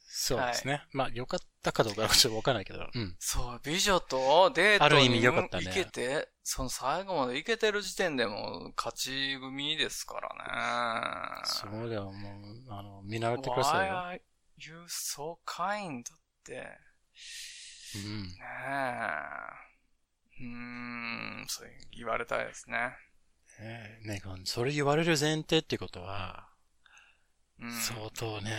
[0.00, 0.84] そうですね。
[0.90, 2.86] まあ、よかったかどうかはちょっとわかんないけど。
[2.94, 3.16] うん。
[3.18, 11.42] そう、美女とデートに行けて、その最後まで行けてる時点でもう勝ち組ですからね。
[11.44, 13.94] そうだよ、もう、あの、見習ってください Why よ。
[13.94, 14.20] are
[14.56, 16.00] you so kind?
[16.00, 16.04] っ
[16.44, 16.78] て。
[17.96, 18.22] うん。
[18.24, 19.64] ねえ。
[20.40, 20.46] うー
[21.44, 22.96] ん、そう言われたいですね。
[23.58, 26.48] ねえねそれ言われる前提ってことは、
[27.60, 27.72] うん。
[27.72, 28.50] 相当ね、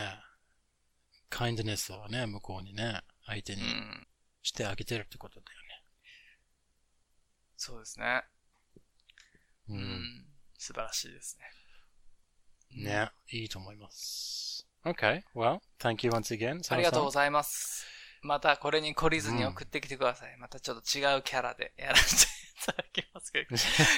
[1.36, 4.08] カインドネスをね、向こうにね、相手にうん。
[4.42, 5.58] してあげてるってことだよ
[7.58, 8.06] そうですね。
[8.06, 8.24] ね。
[9.70, 9.80] ううん。
[9.82, 10.26] ん。
[10.58, 11.38] 素晴らしいです
[12.74, 12.84] ね。
[12.86, 14.66] ね、いいと思います。
[14.86, 16.62] Okay, well, thank you once again.
[16.74, 17.86] ありがとうございます。
[18.26, 20.36] またこれに懲りずに送ってきてください。
[20.40, 23.56] またちょっと違うキャラでやらせていただきますけど。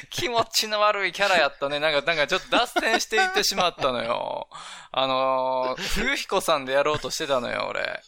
[0.10, 1.80] 気持ちの悪いキャラやったね。
[1.80, 4.50] なんか、なんかちょっと脱線していってしまったのよ。
[4.92, 8.02] あのー、冬彦さんでやろうとしてたのよ、俺。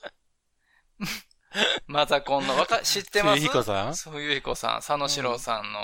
[1.88, 3.40] またこんな、わか、知ってます？
[3.40, 3.96] 冬彦さん？
[3.96, 5.80] そう冬彦さん、佐野史郎さんの、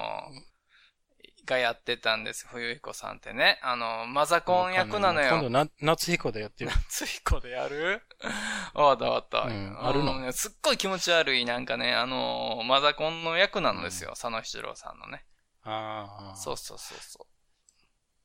[1.46, 2.48] がやってたんです。
[2.50, 3.60] 冬彦さんってね。
[3.62, 5.30] あの、マザコン役なのよ。
[5.30, 6.72] 今度な、夏彦でやってる。
[6.90, 8.02] ついこでやる？
[8.74, 9.40] わかったわかった。
[9.48, 14.10] うんあるのねすっごい気持ち悪い、なんかね、あのーマザコンの役なんですよ。
[14.12, 15.26] 佐野七郎さんのね。
[15.64, 16.36] ああ。
[16.36, 17.28] そうそうそうそ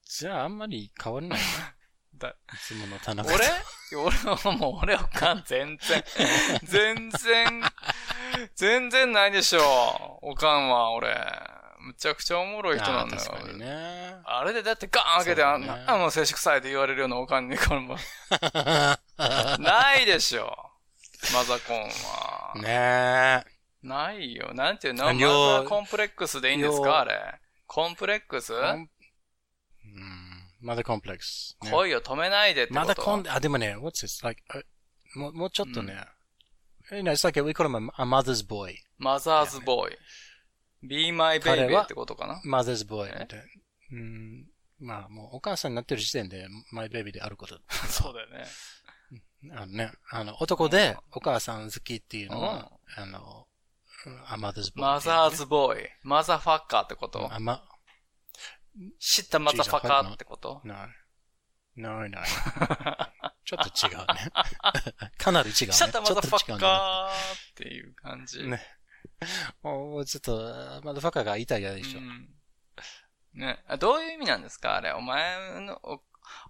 [0.05, 1.41] じゃああんまり変わらない。
[2.15, 3.57] だいつもの田中俺さん
[3.97, 4.17] 俺？
[4.37, 6.05] はもう、俺はかん、全然。
[6.65, 7.63] 全然、
[8.57, 10.19] 全然ないでしょ。
[10.23, 11.17] おかんは、俺。
[11.81, 13.23] むちゃくちゃおもろい人なんだよ。
[13.23, 14.15] 確かにね。
[14.25, 17.97] あれでだってガーン開けて、あんそうだねな、あもう静止臭いで言われるようなおかんに、これも、
[19.59, 20.55] ないでしょ。
[21.33, 22.53] マザコンは。
[22.57, 23.87] ねえ。
[23.87, 24.53] ないよ。
[24.55, 25.05] なんていうの？
[25.07, 27.41] マザーコンプレックスでいいんです両かあれ。
[27.67, 28.53] コンプレックス？
[28.53, 28.89] うん。
[30.61, 31.57] まだコンプレックス。
[31.63, 32.87] ね恋を止めないでってこと？
[32.87, 34.23] まだコン、あ、でもね、what's this?
[34.23, 34.61] Like, あ
[35.19, 36.05] もう、もうちょっとね。
[36.93, 38.75] You know, it's like, we call him a, a mother's boy.
[38.99, 39.97] マザーズボーイ。
[40.83, 43.09] Be my 彼 baby はってことかな？mother's boy.
[43.09, 43.19] え？
[43.21, 43.45] みたいな
[43.93, 44.47] うん。
[44.79, 47.59] まあ、もうお母さんになってる時点で、my baby であること。
[47.89, 48.47] そうだよね。
[49.53, 53.47] あのね、あの、男でお母さん好きっていうのは、あの、
[54.29, 54.81] a mother's boy.
[54.81, 55.89] マザーズボーイ。
[56.03, 57.33] マザーファッカーってこと？
[57.33, 57.63] あ、ま、
[58.99, 59.39] 知った？
[59.39, 60.75] マザーファッカーってこと no.
[61.77, 62.19] No, no.
[63.45, 64.07] ちょっと違うね。
[65.19, 65.73] かなり違うね。
[65.75, 66.01] 知った？
[66.01, 68.43] マザーファッカーっていう感じ。
[68.47, 68.63] ね。
[69.65, 69.71] ね。
[69.71, 71.99] もうちょっと、マザーファッカーが痛いやでしょ。
[71.99, 72.29] うん
[73.35, 73.63] ね。
[73.69, 74.77] あどういう意味なんですか？
[74.77, 74.93] あれ。
[74.93, 76.03] お前の、お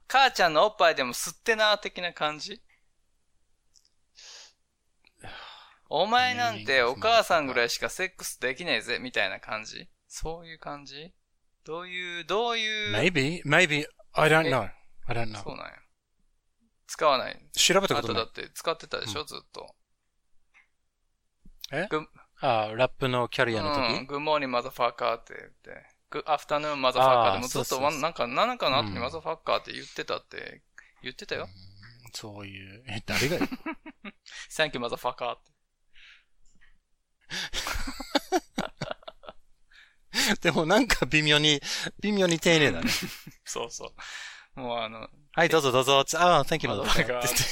[0.09, 2.63] 母ちゃんのおっぱいでも吸ってな、的な感じ？
[5.89, 9.91] お前なんてお母さんぐらいしかセックスできねえぜ、みたいな感じ？
[10.07, 11.13] そういう感じ？
[11.65, 14.71] どういう、どういう？maybe, maybe, I don't え？know.
[15.07, 15.57] I don't そう know.
[15.57, 15.73] なんや。
[16.87, 17.51] 使わない。
[17.53, 18.47] 調べたことないあとだっ。
[18.49, 19.75] て使ってたでしょ、ずっと。
[21.73, 21.87] え？
[21.91, 22.07] ぐ
[22.43, 23.73] ああ、ラップのキャリアのう
[24.03, 25.87] ん、時 Good morning, motherfucker って言って。
[26.11, 30.63] Good afternoon, motherfucker あーでもずっとそうそうそうなんか、なんかの後にうん motherfucker って言ってたって
[31.03, 31.49] 言ってたよ。
[32.13, 33.39] そういう、え、誰が？
[34.51, 35.51] Thank you, motherfucker って。
[40.43, 41.61] でもなんか微妙に、
[42.01, 42.91] 微妙に丁寧だね。
[43.45, 43.93] そうそ
[44.57, 44.61] う。
[44.61, 46.05] もうあの、はい、どうぞどうぞ。
[46.05, 47.13] つああ、thank you, ま motherfucker.
[47.13, 47.45] だって言って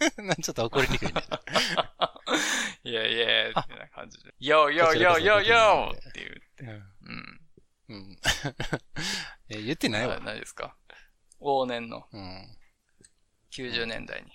[0.42, 1.14] ちょっと怒りにくいね。
[2.84, 4.34] いやいや、みたいな感じで。
[4.40, 5.92] Yo, 僕に yo!
[5.92, 6.82] ねって言って。
[7.02, 7.40] うん。
[7.88, 8.18] うん。
[9.48, 10.20] え、言ってないわあ。
[10.20, 10.76] 何ですか？
[11.40, 12.56] 往年のうん。
[13.50, 14.30] 90年代に。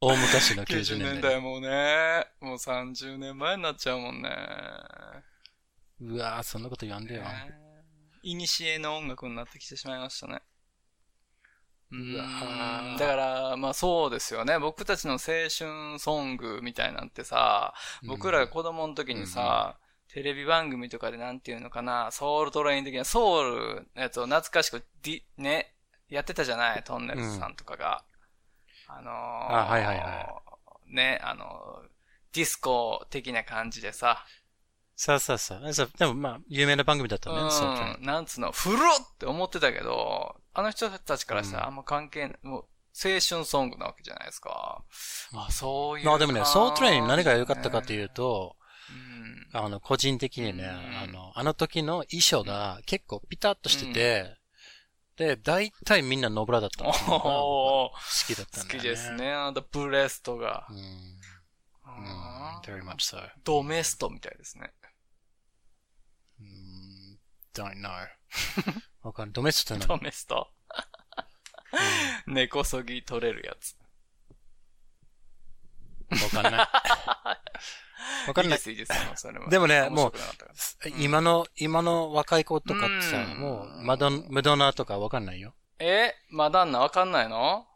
[0.00, 1.32] 大昔の90 90年年代。
[1.32, 4.30] 代もうね、もう30年前になっちゃうもんね。
[6.00, 7.24] うわぁ、そんなこと言わんでよ。
[8.22, 10.42] いにしえの音楽になってきてしまいましたね。
[11.92, 14.58] うんだから、まあそうですよね。
[14.58, 17.74] 僕たちの青春ソングみたいなんてさ、
[18.06, 19.76] 僕らが子供の時にさ、
[20.12, 25.74] テレビ番組とかでなんていうのかな、ソウルトレイン的なソウルのやつを懐かしくディ、ね、
[26.08, 28.04] やってたじゃない、とんねるずさんとかが。
[28.88, 30.42] あのー、あはいはいは
[30.88, 31.88] ね、あのー、
[32.34, 34.24] ディスコ的な感じでさ、
[34.96, 35.72] さあさあさあ。
[35.72, 37.50] そうでもまあ、有名な番組だったね。
[37.50, 44.84] そうん、なんつうの、古っって思ってたけど、あの人たちからしたらうんあんま関係ない、もう、青春ソングなわけじゃないですか。
[45.34, 46.06] あ、そういう。
[46.06, 48.56] まあでもね、ソウルトレイン何が良かったかというと、
[49.52, 54.36] うん、あの、個人的にね、うんあの、あの時の衣装が結構ピタッとしてて、
[55.16, 56.92] で、大体みんなノブラだったの。
[56.92, 57.92] 好
[58.26, 58.80] きだった好んだよね。
[58.80, 59.12] きです。
[59.14, 59.32] ね。
[59.32, 60.72] あの、ブレストがう。
[60.72, 60.76] ん。
[60.76, 60.80] う
[61.86, 63.20] うんん very much so.
[63.44, 64.72] ドメストみたいですね。
[66.40, 67.18] うん
[67.54, 67.90] don't know.
[69.02, 69.32] わかんない。
[69.32, 70.48] ドメストってド何メスト？
[72.26, 73.76] 根こそぎ取れるやつ。
[76.34, 76.68] わかんない。
[78.26, 78.58] わかんないいいで。
[78.58, 79.48] す、いいですよ、それは。
[79.48, 80.52] でもね面白くなかったか
[80.90, 85.54] ら今の、今の若い子とかってさ、うんもう、マドン、ムドナーとかわかんないよ。
[85.78, 86.14] え？
[86.28, 87.66] マダンナわかんないの？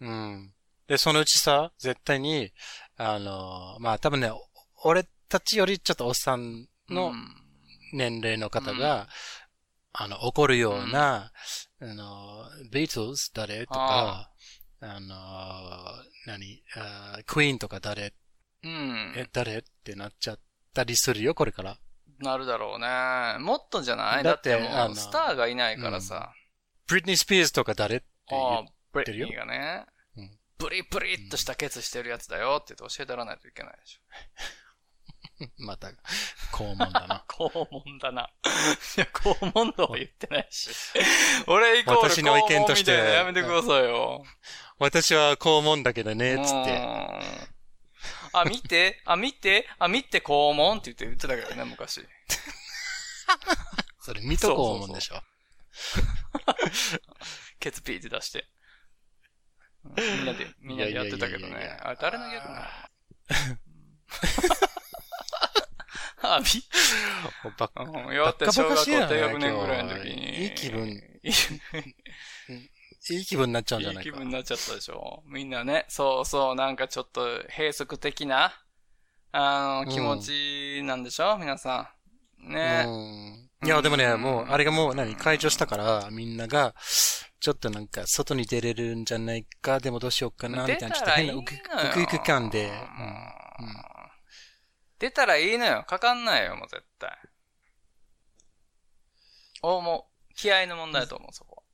[0.00, 0.54] うん。
[0.86, 2.52] で、そのうちさ、絶対に、
[2.96, 4.40] あの、まあ多分ね、お
[4.84, 7.42] 俺たちよりちょっとおっさんのうん
[7.94, 9.08] 年齢の方が、
[9.94, 11.32] あの、怒るような、
[11.80, 14.30] あの、ビートルズ誰とか、
[14.80, 15.14] あの、
[16.26, 18.14] 何、あクイーンとか誰、
[18.64, 19.14] うん。
[19.16, 20.40] え、誰ってなっちゃっ
[20.72, 21.78] たりするよ、これから。
[22.20, 23.38] なるだろうね。
[23.44, 24.22] もっとじゃない？
[24.22, 26.32] だっててもう、あのスターがいないからさ。
[26.86, 30.38] ブリトニー・スピーズとか誰って言ああう、ブてるよリトニーがねうん。
[30.58, 34.00] ブリブリっとしたケツしてるやつだよって言って教えてやらないといけないでしょ。
[35.58, 35.88] また、
[36.52, 37.24] 肛門だな。
[37.28, 38.30] 肛門だな。
[38.96, 40.70] いや、肛門とは言ってないし。
[41.46, 44.24] 俺イコール私の意見として肛門みたいなのやめてくださいよ。
[44.78, 46.70] 私は肛門だけどね、つって。
[46.70, 46.74] う
[47.48, 47.52] ん
[48.34, 52.00] あ、見て、あ、見て、あ、見て肛門って言って言ってたけどね、昔。
[54.00, 55.22] それ、水戸肛門でしょ。
[57.60, 58.40] ケツピーって出して。
[58.40, 58.52] うん
[59.94, 61.90] みんなで、みんなでやってたけどいやいやいやいねや。
[61.90, 62.88] あ、誰のギャグな
[64.64, 64.71] の？
[66.22, 66.46] あ、み、
[67.58, 70.44] ばっうん、やって小学校低学年ぐらいの時に。
[70.44, 71.00] いい気分い
[73.10, 74.10] いい気分になっちゃうんじゃいないか。
[74.10, 75.22] 気分になっちゃったでしょ。
[75.26, 78.52] みんなね、そうそう、なんかちょっと閉塞的な、
[79.32, 81.94] あの、気持ちなんでしょ、皆さ
[82.38, 82.52] ん。
[82.52, 82.84] ね。
[82.86, 82.90] う
[83.64, 83.66] ん。
[83.66, 86.74] いや、でもね、もう、あれがもう何、解除したから、みんなが、
[87.40, 91.54] ちょっとなんか、外に出れるんじゃないか、でもどうしようかな、み出たいな、ちょっと変なウク
[92.02, 92.78] ウク感で、もう
[93.64, 93.91] うん
[95.02, 95.82] 出たらいいのよ。
[95.82, 97.10] かかんないよ、もう絶対。
[99.60, 101.64] お、もう、気合の問題だと思う、そこ。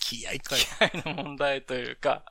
[0.00, 0.64] 気合かよ。
[0.90, 2.24] 気合の問題というか、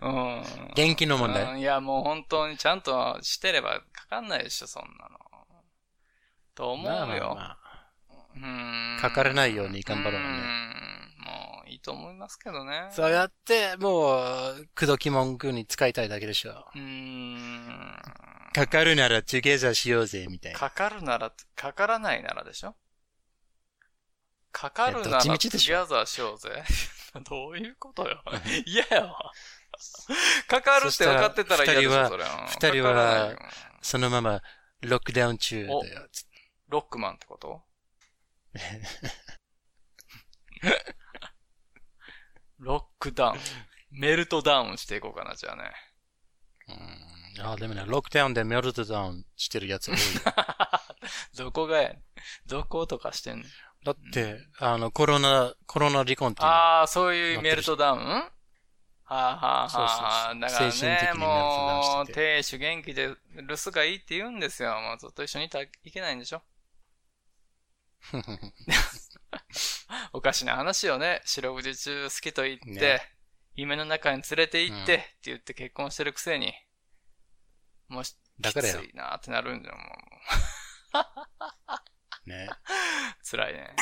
[0.00, 0.42] うん。
[0.74, 1.52] 元気の問う題。
[1.56, 5.18] んいや、もう本当にちゃんとしてればかかんないでしょ、そんなの。
[6.54, 6.90] と思うよ。
[6.90, 7.58] まあまあまあ
[8.36, 10.28] うんかからないように頑張ろうね
[11.88, 12.88] と思いますけどね。
[12.90, 16.66] そうやって、もう、口説き文句に使いたいだけでしょ。
[16.74, 18.02] うーん。
[18.52, 20.58] かかるなら、 together しようぜ、みたいな。
[20.58, 22.76] かかるなら、かからないならでしょ？
[24.52, 26.62] かかるなら、いやどっちみちでしょ together しようぜ。
[27.28, 28.22] どういうことよ。
[28.66, 29.32] 嫌やわ。
[30.46, 32.46] かかるって分かってたら嫌でしょ、それは。
[32.48, 33.34] 二人は
[33.80, 34.42] そのまま、
[34.82, 35.82] ロックダウン中だよ。
[36.68, 37.62] ロックマンってこと？
[42.58, 43.38] ロックダウン。
[43.90, 45.72] メルトダウンしていこうかな、じゃあね。
[47.38, 47.46] うん。
[47.46, 50.00] あ、でもね、ロックダウンでメルトダウンしてるやつ多いよ。
[51.36, 52.02] どこがやねん
[52.46, 53.44] どことかしてんの？
[53.84, 58.00] だって、あの、コロナ、コロナ離婚っていうのああ、そういうメルトダウン？
[58.00, 58.30] は
[59.10, 63.14] あ、はあはあそうそうはあ、そうだからね、精神的にメルトダウンもう、してて亭主元気で留
[63.64, 64.78] 守がいいって言うんですよ。
[64.80, 66.42] もうずっと一緒にいたらいけないんでしょ？
[70.12, 71.22] おかしな話よね。
[71.24, 73.14] 四六時中好きと言って、ね
[73.54, 76.54] 夢の中に連れて行って、って言って結婚してるくせに、
[77.88, 78.04] もう、
[78.40, 79.82] だからよきついなってなるんだよ、も
[82.26, 82.30] う。
[82.30, 82.48] ね。
[83.28, 83.74] 辛いね。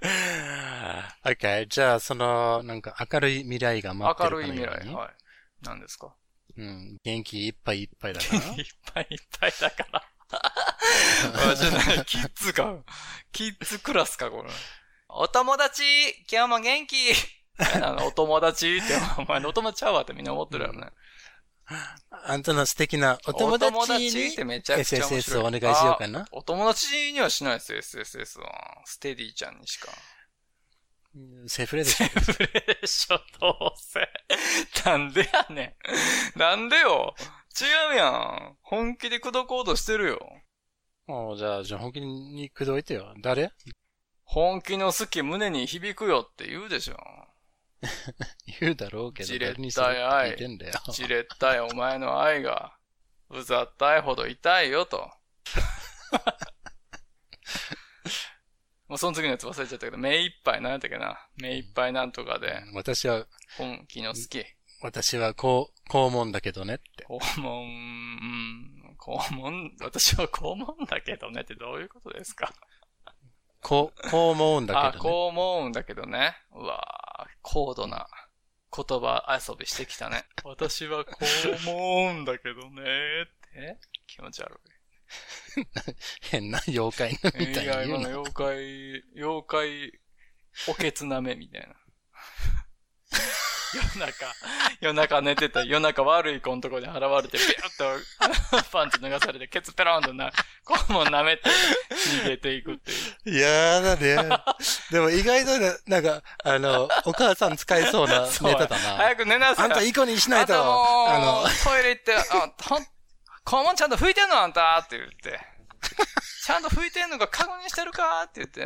[1.24, 4.94] OK, じゃあ、その、なんか明るい未来が待って明るかのるい未来。
[4.94, 5.14] はい。
[5.60, 6.16] 何ですか？
[6.56, 6.98] うん。
[7.04, 8.38] 元気いっぱいいっぱいだから。
[8.38, 10.11] いっぱいいっぱいだから。
[11.50, 12.76] あじゃない、キッズか。
[13.32, 14.50] キッズクラスか、これ。
[15.08, 15.82] お友達
[16.30, 16.96] 今日も元気
[17.82, 20.88] あのお友達って、お前のお友達ちゃうわってみんな思ってるよね。
[22.24, 25.06] あんたの素敵なお友達お友達っにてめちゃくちゃ。
[25.06, 26.28] SSS をお願いしようかなあ。
[26.32, 28.82] お友達にはしないです、SSS は。
[28.84, 29.92] ステディちゃんにしか。
[31.46, 32.06] セフレでしょ。
[32.06, 34.08] セフレでしょ、どうせ。
[34.84, 35.76] なんでやね
[36.34, 36.38] ん。
[36.38, 37.14] なんでよ。
[37.60, 38.56] 違うやん。
[38.62, 40.18] 本気で口説こうとしてるよ。
[41.06, 43.14] もうじゃあ、じゃあ本気に口説いてよ。
[43.22, 43.50] 誰？
[44.24, 46.96] 本気の好き胸に響くよって言うでしょ。
[48.60, 50.74] 言うだろうけど、じれったい誰にするって聞いてんだよ。
[50.92, 52.76] じれったいお前の愛が、
[53.28, 55.10] うざったいほど痛いよと。
[58.88, 61.26] もうその次のやつ忘れちゃったけど、目いっぱいなんやったっけな。
[61.36, 64.44] 目いっぱいなんとかで、私は、本気の好き。
[64.82, 67.06] 私はこう、肛門だけどねって。
[67.06, 72.52] 肛門、うん、肛門、私は肛門だけどねってどういうことですか？
[73.60, 75.10] こう、肛門だあ、けどね。
[75.10, 76.36] こう思うんだけどね。
[76.52, 78.08] うわぁ、高度な
[78.74, 80.24] 言葉遊びしてきたね。
[80.44, 82.82] 私はこう思うんだけどね
[83.22, 83.78] って。
[84.08, 84.60] 気持ち悪
[86.30, 87.46] 変な妖怪のい。
[87.48, 88.08] みたいや、いに言うな。
[88.08, 89.92] 今の妖怪、妖怪、
[90.68, 91.76] おけつなめみたいな。
[93.74, 94.34] 夜中、
[94.80, 97.84] 夜中寝てた夜中悪い子のとこに現れて、ピュッと
[98.70, 100.30] パンツ脱がされて、ケツペロンとな、
[100.64, 101.42] 肛門舐めて
[102.24, 102.94] 逃げていくってい
[103.32, 103.36] う。
[103.36, 104.16] いやだね。
[104.90, 108.96] でも意外とね、なんか、あの、お母さん使いそうなネタだな。
[108.96, 109.64] 早く寝なさい。
[109.66, 112.22] あんたいい子にしないと、あの、トイレ行って、あ、
[112.64, 112.86] ほん、
[113.44, 115.40] 肛門ちゃんと拭いてんのあんたって言って。
[116.44, 118.60] ちゃんと拭いてんのか確認してるかって言って。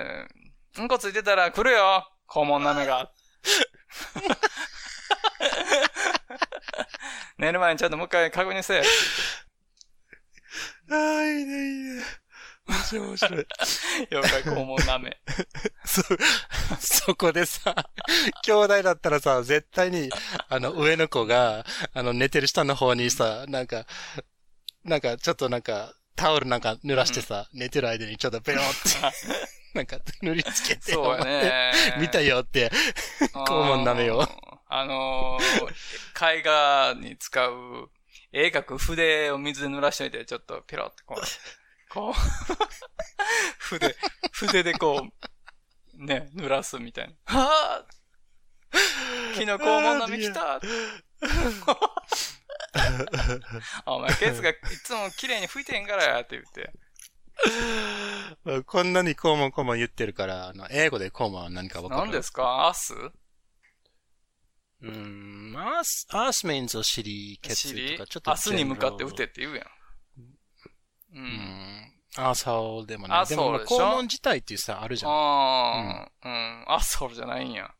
[0.78, 3.10] うんこついてたら来るよ肛門舐めが。
[7.38, 8.82] 寝る前にちゃんともう一回確認せえ。
[10.90, 12.02] ああ、いいね、いいね。
[12.66, 13.46] 面白い面白い。
[14.10, 15.16] 妖怪肛門舐め。
[15.86, 16.02] そ、
[16.80, 17.74] そこでさ、
[18.44, 20.10] 兄弟だったらさ、絶対に、
[20.48, 21.64] あの、上の子が、
[21.94, 23.86] あの、寝てる下の方にさ、なんか、
[24.84, 28.72] なんか、ちょっとなんか、タオルなんか濡らしてさ、寝てる間にちょっとペロって、
[29.74, 32.72] なんか塗りつけて、そうやね見たよって、
[33.32, 34.55] 肛門舐めよう。
[34.78, 37.90] あのー、絵画に使う、
[38.32, 41.20] 絵描く筆を水で濡らしといて、ちょっとピロってこう、
[41.92, 42.12] こう、
[43.58, 43.96] 筆、
[44.32, 45.08] 筆でこ
[45.98, 47.14] う、ね、濡らすみたいな。
[47.40, 47.96] はぁ
[49.34, 50.60] 昨日肛門舐め来た
[53.84, 56.72] あお前、ケツがいつも綺麗に拭いてへんからやって言って。
[58.66, 62.68] こんなに肛門肛門言ってるから、あの、英語で肛門は何かわかる何ですか？
[62.68, 62.94] アス？
[64.82, 68.30] うーん、アース、アースメインズを尻、ケツ尻とか、ちょっと。
[68.30, 69.64] アスに向かって打てって言うやん。
[69.64, 69.68] う。
[71.14, 71.92] うんん。
[72.18, 73.14] アーサーでもね。
[73.14, 73.78] アーソでもまあーでしょ？
[73.78, 75.12] 肛門自体っていうさ、あるじゃん。
[75.12, 76.64] ああ、うん。
[76.68, 77.70] アソルじゃないんや。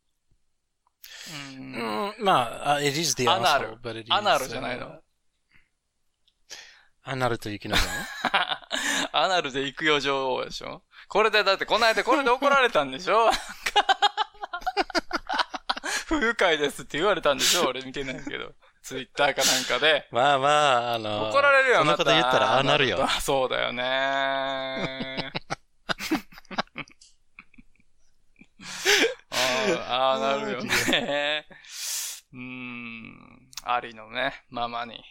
[1.59, 1.75] うん。
[2.19, 2.33] うん、ま
[2.65, 4.99] あ、あ it is the アナル but it is, アナルじゃないの？uh,
[7.03, 7.83] アナルという機能だ
[9.13, 10.83] アナルで行くよ女王でしょ？
[11.09, 13.31] これで、だってこの間これで怒られたんでしょ？
[16.07, 18.55] 不愉快ですって言われたんでしょ 俺見てないけど。
[18.83, 20.07] ツイッターかなんかで。
[20.13, 20.49] まあま
[20.93, 23.03] あ、あの、怒られるよ、そんなこと言ったら、ああなるよ。
[23.03, 23.83] あそうだよね。
[29.31, 31.47] あーああ、なるよね。
[32.33, 33.51] うーん。
[33.65, 35.03] ありのね、ままに。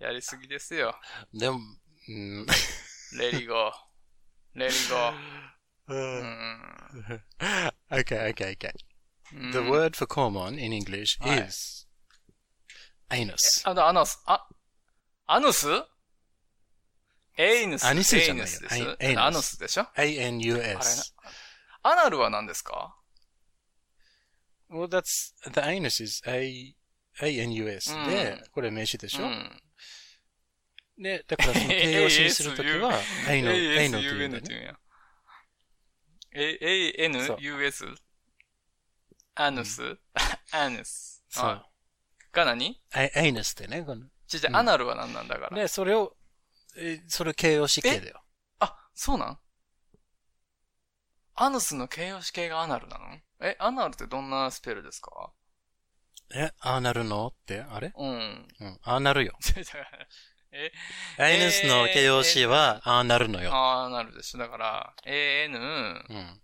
[0.00, 0.98] やりすぎですよ。
[1.32, 1.60] でも、
[2.08, 2.46] うん、
[3.16, 3.72] レリゴー。
[4.58, 5.14] レリゴー。
[5.86, 7.22] ううんん。
[7.90, 8.93] okay, okay, okay.
[9.32, 11.84] うん The word for common in English はい is
[13.10, 13.68] anus.
[13.68, 14.46] あの、アナス、あ、
[15.26, 15.68] アヌス
[17.36, 17.84] エイヌス。
[17.84, 21.14] アニスじゃないよエアヌスでしょ A-N-U-S.
[21.82, 21.90] な。
[21.90, 22.96] アナルは何ですか
[24.70, 26.74] ？Well, that's, the anus is a,
[27.20, 29.62] a-n-u-s うんで、これ名詞でしょ、うん。
[30.98, 32.98] で、だからその形容詞にするときは、
[33.28, 34.40] a の、a のっていうね。
[34.48, 34.78] 言うんや。
[36.36, 37.94] A、そう ANUS?
[39.36, 39.98] アヌス？
[40.52, 41.24] アヌス。
[41.28, 41.66] そうあ。
[42.32, 44.06] が何？a- anus ってね、この。
[44.26, 45.56] ちょちょ、うんアナルは何なんだから。
[45.56, 46.16] で、それを、
[46.76, 48.22] え、それ形容詞形だよ。
[48.60, 49.38] あ、そうなん？
[51.36, 53.04] アヌスの形容詞形がアナルなの？
[53.40, 55.32] え、アナルってどんなスペルですか？
[56.34, 57.92] え、ああなるのって、あれ？
[57.96, 58.48] うん。
[58.60, 59.36] うん、 ああなるよ。
[60.52, 60.70] え、
[61.18, 63.50] anus の形容詞は、ああなるのよ。
[63.52, 64.38] あーなるでしょ。
[64.38, 66.40] だから、AN、うん。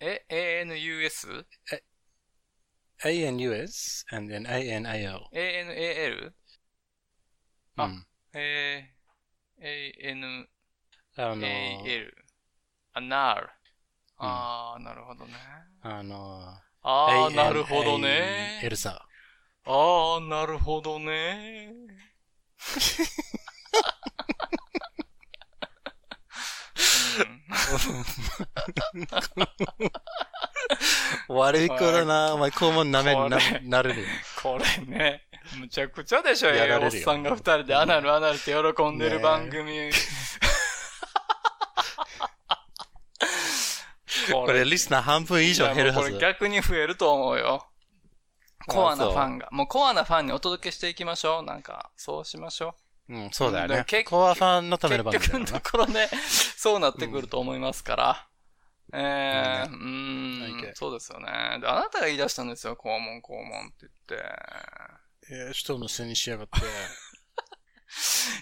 [0.00, 1.44] え、ANUS?
[3.04, 5.28] anus, and then anal.
[5.32, 6.32] ANAL?
[7.76, 8.06] あうん。
[8.34, 10.46] えー、ANAL?
[11.16, 11.46] あの、
[12.94, 13.50] アナル。
[14.18, 15.32] あー、なるほどね。
[15.82, 18.60] あの、あー、なるほどね。
[18.62, 19.06] エルサ。
[19.64, 21.72] あー、なるほどね。
[31.28, 34.08] 悪い子だな、お前、肛門舐めこれな、なれるよ。
[34.42, 35.24] これね、
[35.58, 39.90] むちゃくちゃでしょ、やられるよおっさんが二人でアナルアナルって喜んでる番組。
[44.30, 46.20] こ これ、リスナー半分以上減るはずこれ。
[46.20, 47.66] 逆に増えると思うよ。
[48.66, 49.48] コアなファンが。
[49.50, 51.42] もうコアなファンにお届けしていきましょう。
[51.42, 52.74] なんか、そうしましょ
[53.08, 53.84] うん、そうだよね。
[54.04, 54.78] コアファンのう。
[54.78, 55.60] ための結局の番組だよな。
[55.60, 56.08] ところね、
[56.56, 58.28] そうなってくると思いますから。
[58.92, 61.26] えー、うなんーん、だっけそうですよね。
[61.60, 64.24] で、あなたが言い出したんですよ、肛門、肛門って言って。
[65.30, 66.60] えー人のせいにしやがって。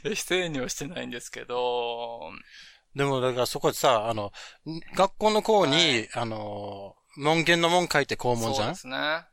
[0.05, 2.21] え否定にはしてないんですけど、
[2.95, 4.33] でも、だからそこでさ、あの、
[4.67, 9.25] ん学校の校に、はいあの、門限の門書いて校門じゃそうんですね。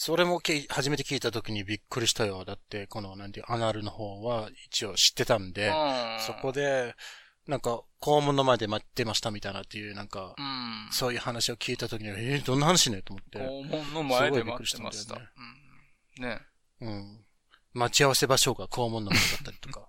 [0.00, 2.44] それもき初めて聞いた時にびっくりしたよ。
[2.44, 6.20] だって、この、なんていう、アナルの方は一応知ってたんで、うん。
[6.20, 6.94] そこで、
[7.48, 10.92] なんか、校門の前で待ってましたみたいなっていう、なんか、うん。
[10.92, 13.02] そういう話を聞いた時に、えー、どんな話ね？
[13.02, 13.38] と思って。
[13.40, 15.04] 肛門の前で待ってました。
[15.04, 15.28] すごいびっ
[16.16, 16.30] うん。
[16.30, 16.40] ね。
[16.80, 17.24] うん。
[17.72, 19.88] 待ち合わせ場所が校門の前だったりとか。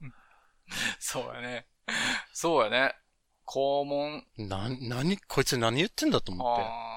[0.98, 1.68] そうやね。
[2.34, 2.96] そうやね。
[3.46, 4.26] 肛門。
[4.40, 6.90] な、なに、こいつ何言ってんだと思って。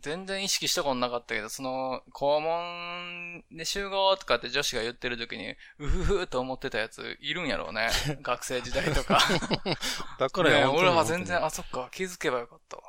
[0.00, 7.90] 全然意識したことなかったけど、その、肛門で集合とかって女子が言ってる時に、うふふと思ってたやついるんやろうね。
[8.22, 9.20] 学生時代とか。
[10.18, 12.82] だからね俺は全然、あ、そっか、気づけばよかったわ。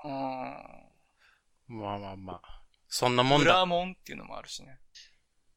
[1.69, 1.79] うん。
[1.79, 2.61] まあまあまあ。
[2.87, 3.51] そんなもんだ。
[3.51, 4.79] 裏門っていうのもあるしね。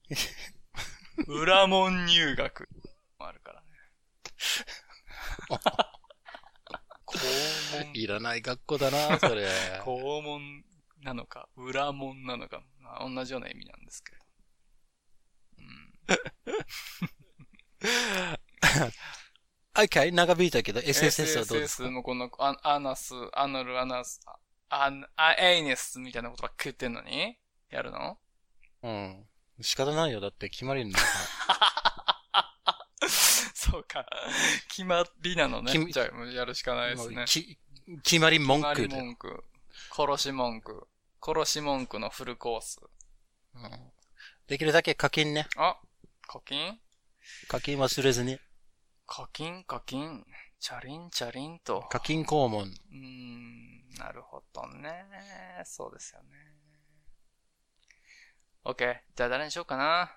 [1.27, 2.69] 裏門入学
[3.19, 3.67] もあるからね。
[7.07, 9.49] 肛門、いらない学校だな、それ。
[9.85, 10.65] 肛門
[11.05, 14.25] なのか、裏門なのか、まあ、同じような意味なんですけど。
[15.59, 15.67] うん、
[19.75, 24.21] OK、長引いたけど、SSS はどうです SSS かもこのアアナス、アナル、アナス、
[24.69, 27.37] アン、アエイネスみたいなことばっかり言ってんのに？
[27.71, 28.19] やるの？
[28.83, 29.27] うん。
[29.61, 30.21] 仕方ないよ。
[30.21, 31.05] だって決まりんだか
[33.55, 34.07] そうか。
[34.69, 35.73] 決まりなのね。
[35.73, 36.97] 決じゃあ、やるしかないら。
[36.97, 37.25] ですね。
[37.27, 37.59] き
[38.03, 38.97] 決まり文決まり句で。
[38.97, 39.45] 文句。
[39.93, 40.87] 殺し文句。
[41.25, 42.81] 殺し文句のフルコース。
[43.55, 43.71] うん
[44.47, 45.47] できるだけ課金ね。
[45.57, 45.79] あ、
[46.29, 46.79] 課金？
[47.49, 48.39] 課金忘れずに。
[49.07, 49.65] 課金？
[49.65, 50.23] 課金？
[50.61, 51.09] チャリン？
[51.11, 51.81] チャリンと。
[51.89, 52.65] 課金肛門。
[52.65, 55.07] うーん、なるほどね。
[55.65, 56.29] そうですよね。
[58.65, 58.97] OK。
[59.17, 60.13] じゃあ誰にしようかな？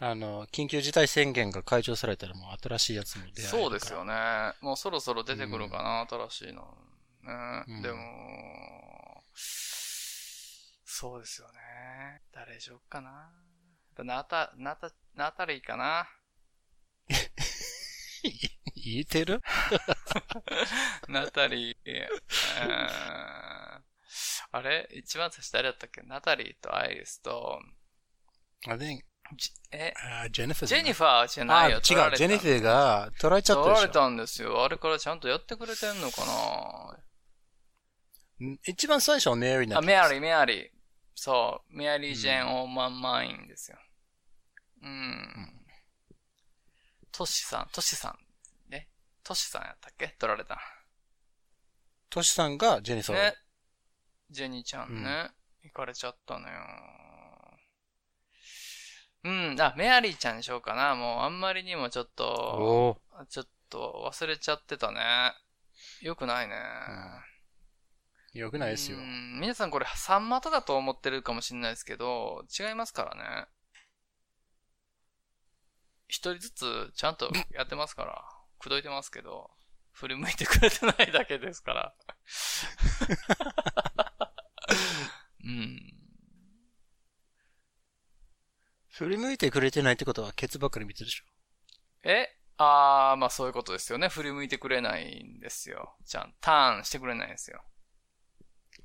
[0.00, 4.14] あの、緊急事態宣言が解除されたらもう新しいやつも出会えるそうですよね。
[4.60, 6.62] もうそろそろ出てくるかな、新しいの。
[7.22, 7.98] ね、うんでも、
[9.36, 12.22] そうですよね。
[12.32, 13.30] 誰にしようかな。
[13.98, 16.08] なた、なた、なたりかな。
[18.74, 19.42] 言えてる？
[21.08, 23.82] ナタリー、えー
[24.52, 24.88] あれ？
[24.92, 26.02] 一番最初誰だったっけ？
[26.02, 27.60] ナタリーとアイリスと、
[28.66, 29.00] I think,
[29.36, 31.76] じえ、あジェニファージェニフファーじゃないよ。
[31.78, 31.82] あ、違う。
[32.16, 33.62] ジェニファーが取られちゃった。
[33.64, 34.64] 取られたんですよ。
[34.64, 36.22] あれからちゃんとやってくれてんのか
[36.92, 37.05] うん
[38.66, 40.68] 一番最初はメアリーなあ、なメアリー、メアリー。
[41.14, 41.76] そう。
[41.76, 43.78] メアリー・ジェーン・オーマン・マインですよ。
[44.82, 45.52] うん。
[47.10, 48.70] トシさん、トシさん。
[48.70, 48.88] ね。
[49.24, 50.14] トシさんやったっけ？
[50.18, 50.60] 取られた。
[52.10, 53.18] トシさんがジェニファー。
[53.18, 53.34] ね。
[54.30, 55.30] ジェニーちゃんね。
[55.64, 56.54] 行かれちゃったのよ。
[59.24, 59.56] うん。
[59.60, 60.94] あ、メアリーちゃんにしようかな。
[60.94, 65.00] もうあんまりにもちょっと、ちょっと忘れちゃってたね。
[66.02, 66.54] よくないね。
[68.36, 69.00] よくないですよう。
[69.00, 73.46] ん皆さんこれ三股だと思ってるかもしれないですけど、違いますからね。
[76.08, 78.24] 一人ずつちゃんとやってますから、
[78.58, 79.50] 口説いてますけど、
[79.92, 81.94] 振り向いてくれてないだけですから。
[85.44, 85.92] うん。
[88.90, 91.24] 振り向いてくれてないってことはケツばっかり見てるでしょ。
[92.02, 92.32] え？
[92.58, 94.08] あー、まあそういうことですよね。
[94.08, 95.96] 振り向いてくれないんですよ。
[96.06, 97.62] ちゃん、ターンしてくれないんですよ。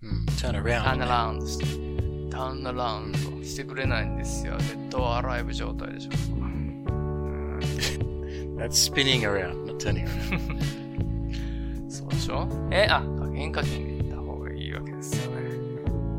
[0.03, 0.25] うん。
[0.37, 1.03] turn ターン around ね。
[1.03, 1.65] アラウンドして、
[2.31, 4.57] ターンアラウンドしてくれないんですよ。
[4.57, 6.11] デッドアライブ状態でしょ。
[8.57, 11.89] That's spinning around, not turning around.
[11.89, 12.47] そうでしょ？
[12.71, 15.41] え、あ、変化球で行った方がいいわけですよね。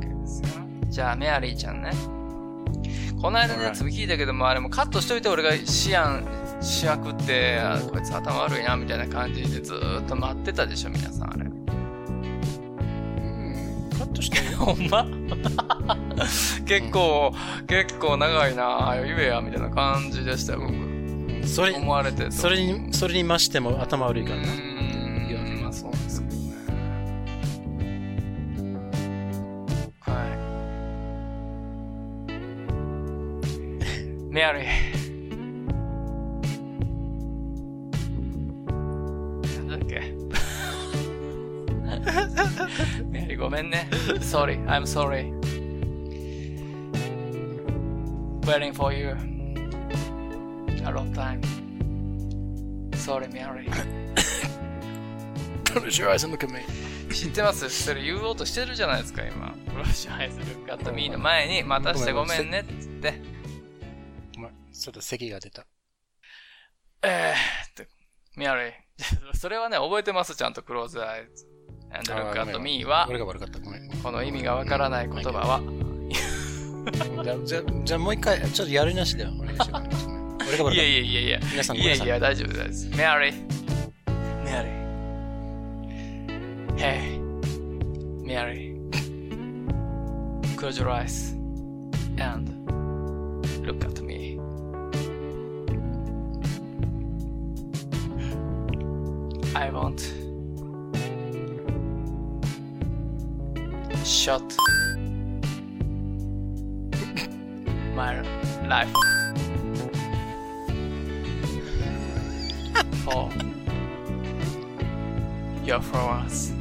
[0.01, 0.49] OK ですよ
[0.89, 1.91] じゃあ、メアリーちゃんね。
[3.21, 6.25] この間のやつも聞いたけども、あれもカットしといて俺が思案
[6.61, 11.52] しやくって、あこいつ頭悪いな、みたいな感じでずーっと待ってたでしょ、皆さん、あれ。
[14.03, 14.07] うん。
[14.07, 14.39] カットして。
[14.57, 15.07] ほんま？
[16.67, 17.33] 結構、
[17.67, 21.47] 結構長いな言えや、みたいな感じでしたよ、僕。
[21.47, 24.43] それ、思われてそれに、それに増しても頭悪いからな。
[24.43, 26.53] うーん、まあそうですけどね。
[30.01, 30.13] は
[34.29, 34.33] い。
[34.33, 34.61] メアリ
[43.63, 43.89] めんね。
[44.21, 45.33] Sorry, I'm sorry.
[48.43, 49.17] Waiting for you.
[50.85, 51.41] A long time.
[52.97, 53.69] Sorry, Mary.
[55.65, 56.61] Close your eyes and look at me.
[57.13, 57.69] 知ってます？
[57.69, 59.55] それ言おうとしてるじゃないですか、今。
[59.71, 63.15] クロシアイズルックアッの前に、またしてごめんねって言って。
[64.37, 65.67] ごめん、ちょっと咳が出た。
[67.03, 67.91] えーっと、
[68.37, 68.73] ミアリー。
[69.37, 71.52] それはね、覚えてます、ちゃんとクローズアイズ。
[71.95, 73.59] And look at me は、俺が悪かった。
[73.59, 73.91] ごめん。
[74.03, 75.61] この意味がわからない言葉は、
[77.25, 80.09] じゃあ、じゃあ、じゃあもう一回、ちょっとやりなしでお願いします。
[80.49, 80.73] 俺が悪かった。
[80.75, 81.41] いやいやいやいや。
[81.51, 81.77] 皆さん。
[81.77, 82.89] いやいや、大丈夫です。
[82.97, 84.45] メアリー。
[84.45, 84.83] メアリー。
[86.83, 87.21] Hey,
[88.25, 88.73] Mary.
[90.57, 91.33] Close your eyes
[92.19, 92.51] and
[93.65, 94.41] look at me.
[99.55, 100.22] I want
[104.04, 104.42] shot
[107.96, 108.22] my
[108.68, 108.94] life
[113.04, 113.30] for
[115.64, 116.54] your flowers.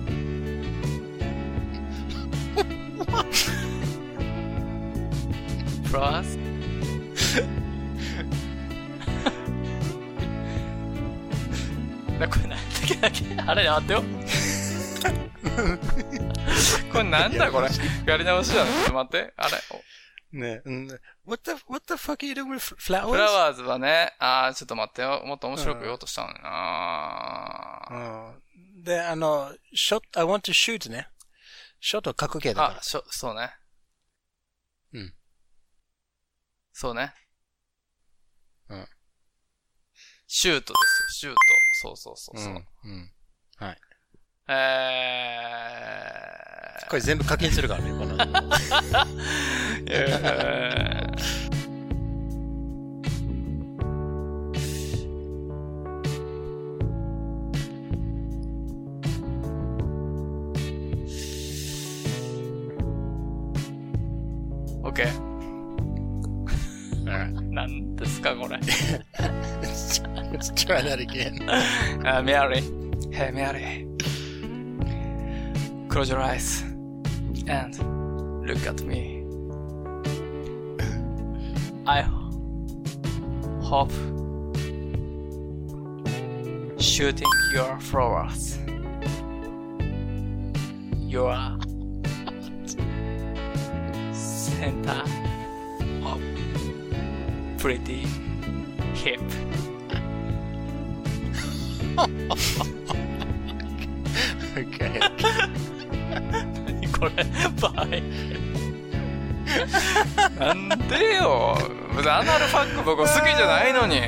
[5.84, 6.38] flowers?
[12.18, 14.02] なこれなんだっけだっけあれ待ってよ。
[16.91, 17.69] これなんだこれ。
[18.05, 18.71] やり直しだね。
[18.71, 19.33] ちょっと待って。
[19.37, 19.61] あれ。
[20.31, 20.87] ね、うん。
[21.25, 23.09] What the, what the fuck are you doing with flowers?
[23.09, 25.23] フラワーズはね、あー、ちょっと待ってよ。
[25.25, 31.09] もっと面白く言おうとしたのになうんで、あの、shot, I want to shoot ね。
[31.79, 33.53] ショット過去形だかあ、しょ、そうね。
[34.93, 35.13] うん。
[36.71, 37.13] そうね。
[38.69, 38.87] うん。
[40.27, 40.79] シュートで
[41.09, 41.39] すよ、シュート。
[41.81, 42.41] そうそうそうら。
[42.41, 42.53] そう。
[42.53, 42.65] うん。
[42.83, 43.11] うん。
[43.57, 43.81] はい。
[44.47, 44.81] え
[46.91, 48.17] これ全部課金するからね、この。
[48.17, 48.25] ー、
[49.87, 51.21] えー、
[64.83, 65.31] オッケー。
[67.53, 68.57] 何ですか、これ。
[68.57, 71.39] Let's try that again.
[72.03, 72.63] Uh, Mary.
[73.11, 73.90] Hey, Mary.
[75.91, 76.61] Close your eyes
[77.47, 77.77] and
[78.47, 79.25] look at me.
[81.85, 82.03] I
[83.61, 83.91] hope
[86.79, 88.57] shooting your flowers.
[91.09, 91.35] Your
[94.13, 95.03] center
[96.05, 96.21] of
[97.57, 98.07] pretty
[98.93, 99.21] hip.
[104.53, 104.99] Okay.
[106.11, 107.25] 何これ
[107.61, 108.03] バイ。
[110.39, 111.57] なんでよ。
[111.99, 113.99] アナルファック僕好きじゃないのに。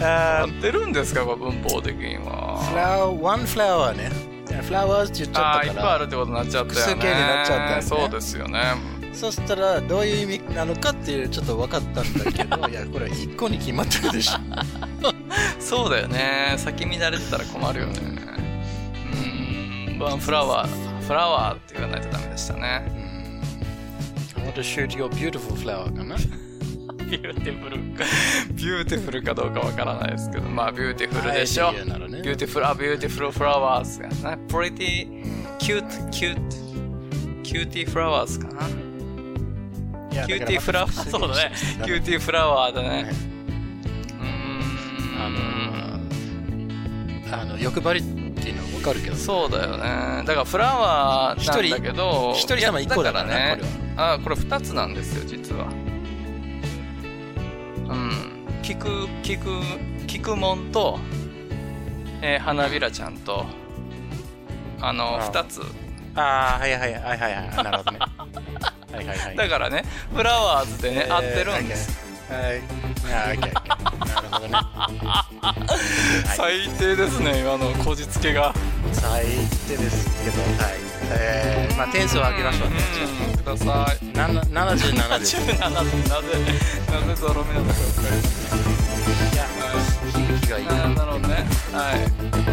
[0.00, 2.58] 合ってるんですか文法的には。
[2.72, 4.10] flower, one flower ね。
[4.62, 6.06] flowers って言っちゃああ、ったからいっぱいあるっ。
[6.08, 6.92] てことになっちゃったよね。
[6.94, 8.60] 複数形になっちゃったよねそうですよね。
[9.12, 14.38] そしたら、どういう意味なのかっていうちょっと分かったんだけど、いや、これ一個に決まってるでしょ。
[15.68, 16.54] そうだよね。
[16.56, 18.00] 先乱れてたら困るよね。
[19.92, 19.98] うん。
[19.98, 22.90] ワンフラワー、フラワーって言わないとダメでしたね。
[24.34, 26.16] I want to shoot your beautiful flower かな？
[26.16, 28.04] ビューティフルか、
[28.52, 31.70] ビューティフルかどうかわからないですけど、まあビューティフルでしょ。
[31.72, 34.38] ねビューティフル、あ、ビューティフルフラワーズがな。
[34.38, 36.40] プリティ、キュート、キュート、
[37.42, 38.66] キューティーフラワーズかな。
[40.26, 41.52] キューティーフラワー、そうだね。
[41.84, 43.37] キューティーフラワーだね。
[47.32, 50.22] あの、欲張りっていうのはわかるけど、そうだよね。
[50.24, 53.60] だからフラワーなんだけど、一人一人様一個だからね
[53.96, 55.66] あ、これ二つなんですよ、実は。
[57.88, 58.60] うん。
[58.62, 59.48] 菊、菊、
[60.06, 60.98] 菊門と、
[62.22, 63.46] えー花びらちゃんと、
[64.80, 65.60] あの、あ二つ。
[66.14, 67.64] ああ、はいはいはいはいはい。
[67.64, 67.98] なるほどね。
[68.92, 69.36] はいはいはい。
[69.36, 71.98] だからね、フラワーズでね、合ってるんです。
[72.30, 72.60] はい。
[73.12, 73.57] あー、オッケーオッケー。
[73.84, 74.54] なるほどね。
[74.54, 74.88] は
[75.54, 78.54] い最低ですね、今のこじつけが。
[78.92, 79.24] 最
[79.68, 80.88] 低ですけど、はい。
[81.10, 82.76] えー、まあ点数を上げましょうね。
[83.30, 84.06] うん、ください。
[84.16, 85.36] なな77です。
[85.36, 85.88] 77で、なぜ、
[86.90, 88.62] なぜゾロ目なのか分かりません。
[89.32, 89.46] いや、
[90.12, 90.66] 響きがいい。
[90.66, 91.46] あーなるほどね。
[91.72, 92.00] はい。
[92.00, 92.12] よか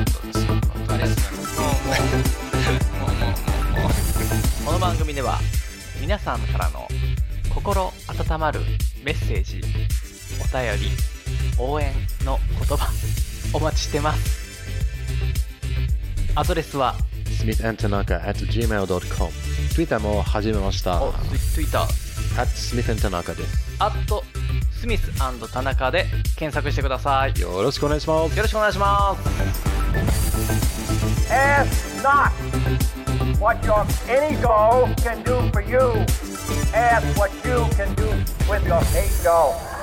[0.10, 0.36] ったです。
[0.38, 2.36] ありがとうございます。
[3.00, 3.30] もう、もう、もう、
[3.72, 3.92] もう、もう。
[4.66, 5.40] この番組では
[6.02, 6.88] 皆さんからの
[7.54, 8.60] 心温まる
[9.04, 9.62] メッセージ、
[10.40, 10.92] お便り、
[11.58, 11.94] 応援
[12.24, 12.92] の言葉
[13.54, 14.46] お待ちしてます。
[16.36, 16.96] アドレスは
[17.26, 19.32] smithandtanaka at gmail.com。
[19.74, 21.02] Twitter も始めました。
[21.02, 21.14] お
[21.54, 21.82] Twitter、
[22.38, 23.76] at smithandtanaka です。
[23.80, 24.24] アット
[24.72, 25.12] スミス
[25.52, 27.40] 田中で検索してください。
[27.40, 28.38] よよろしくお願いします。
[28.38, 29.76] ろしくお願いします。
[31.32, 32.32] Ask not
[33.40, 35.80] what your ego can do for you.
[36.74, 38.10] Ask what you can do
[38.48, 39.75] with your ego.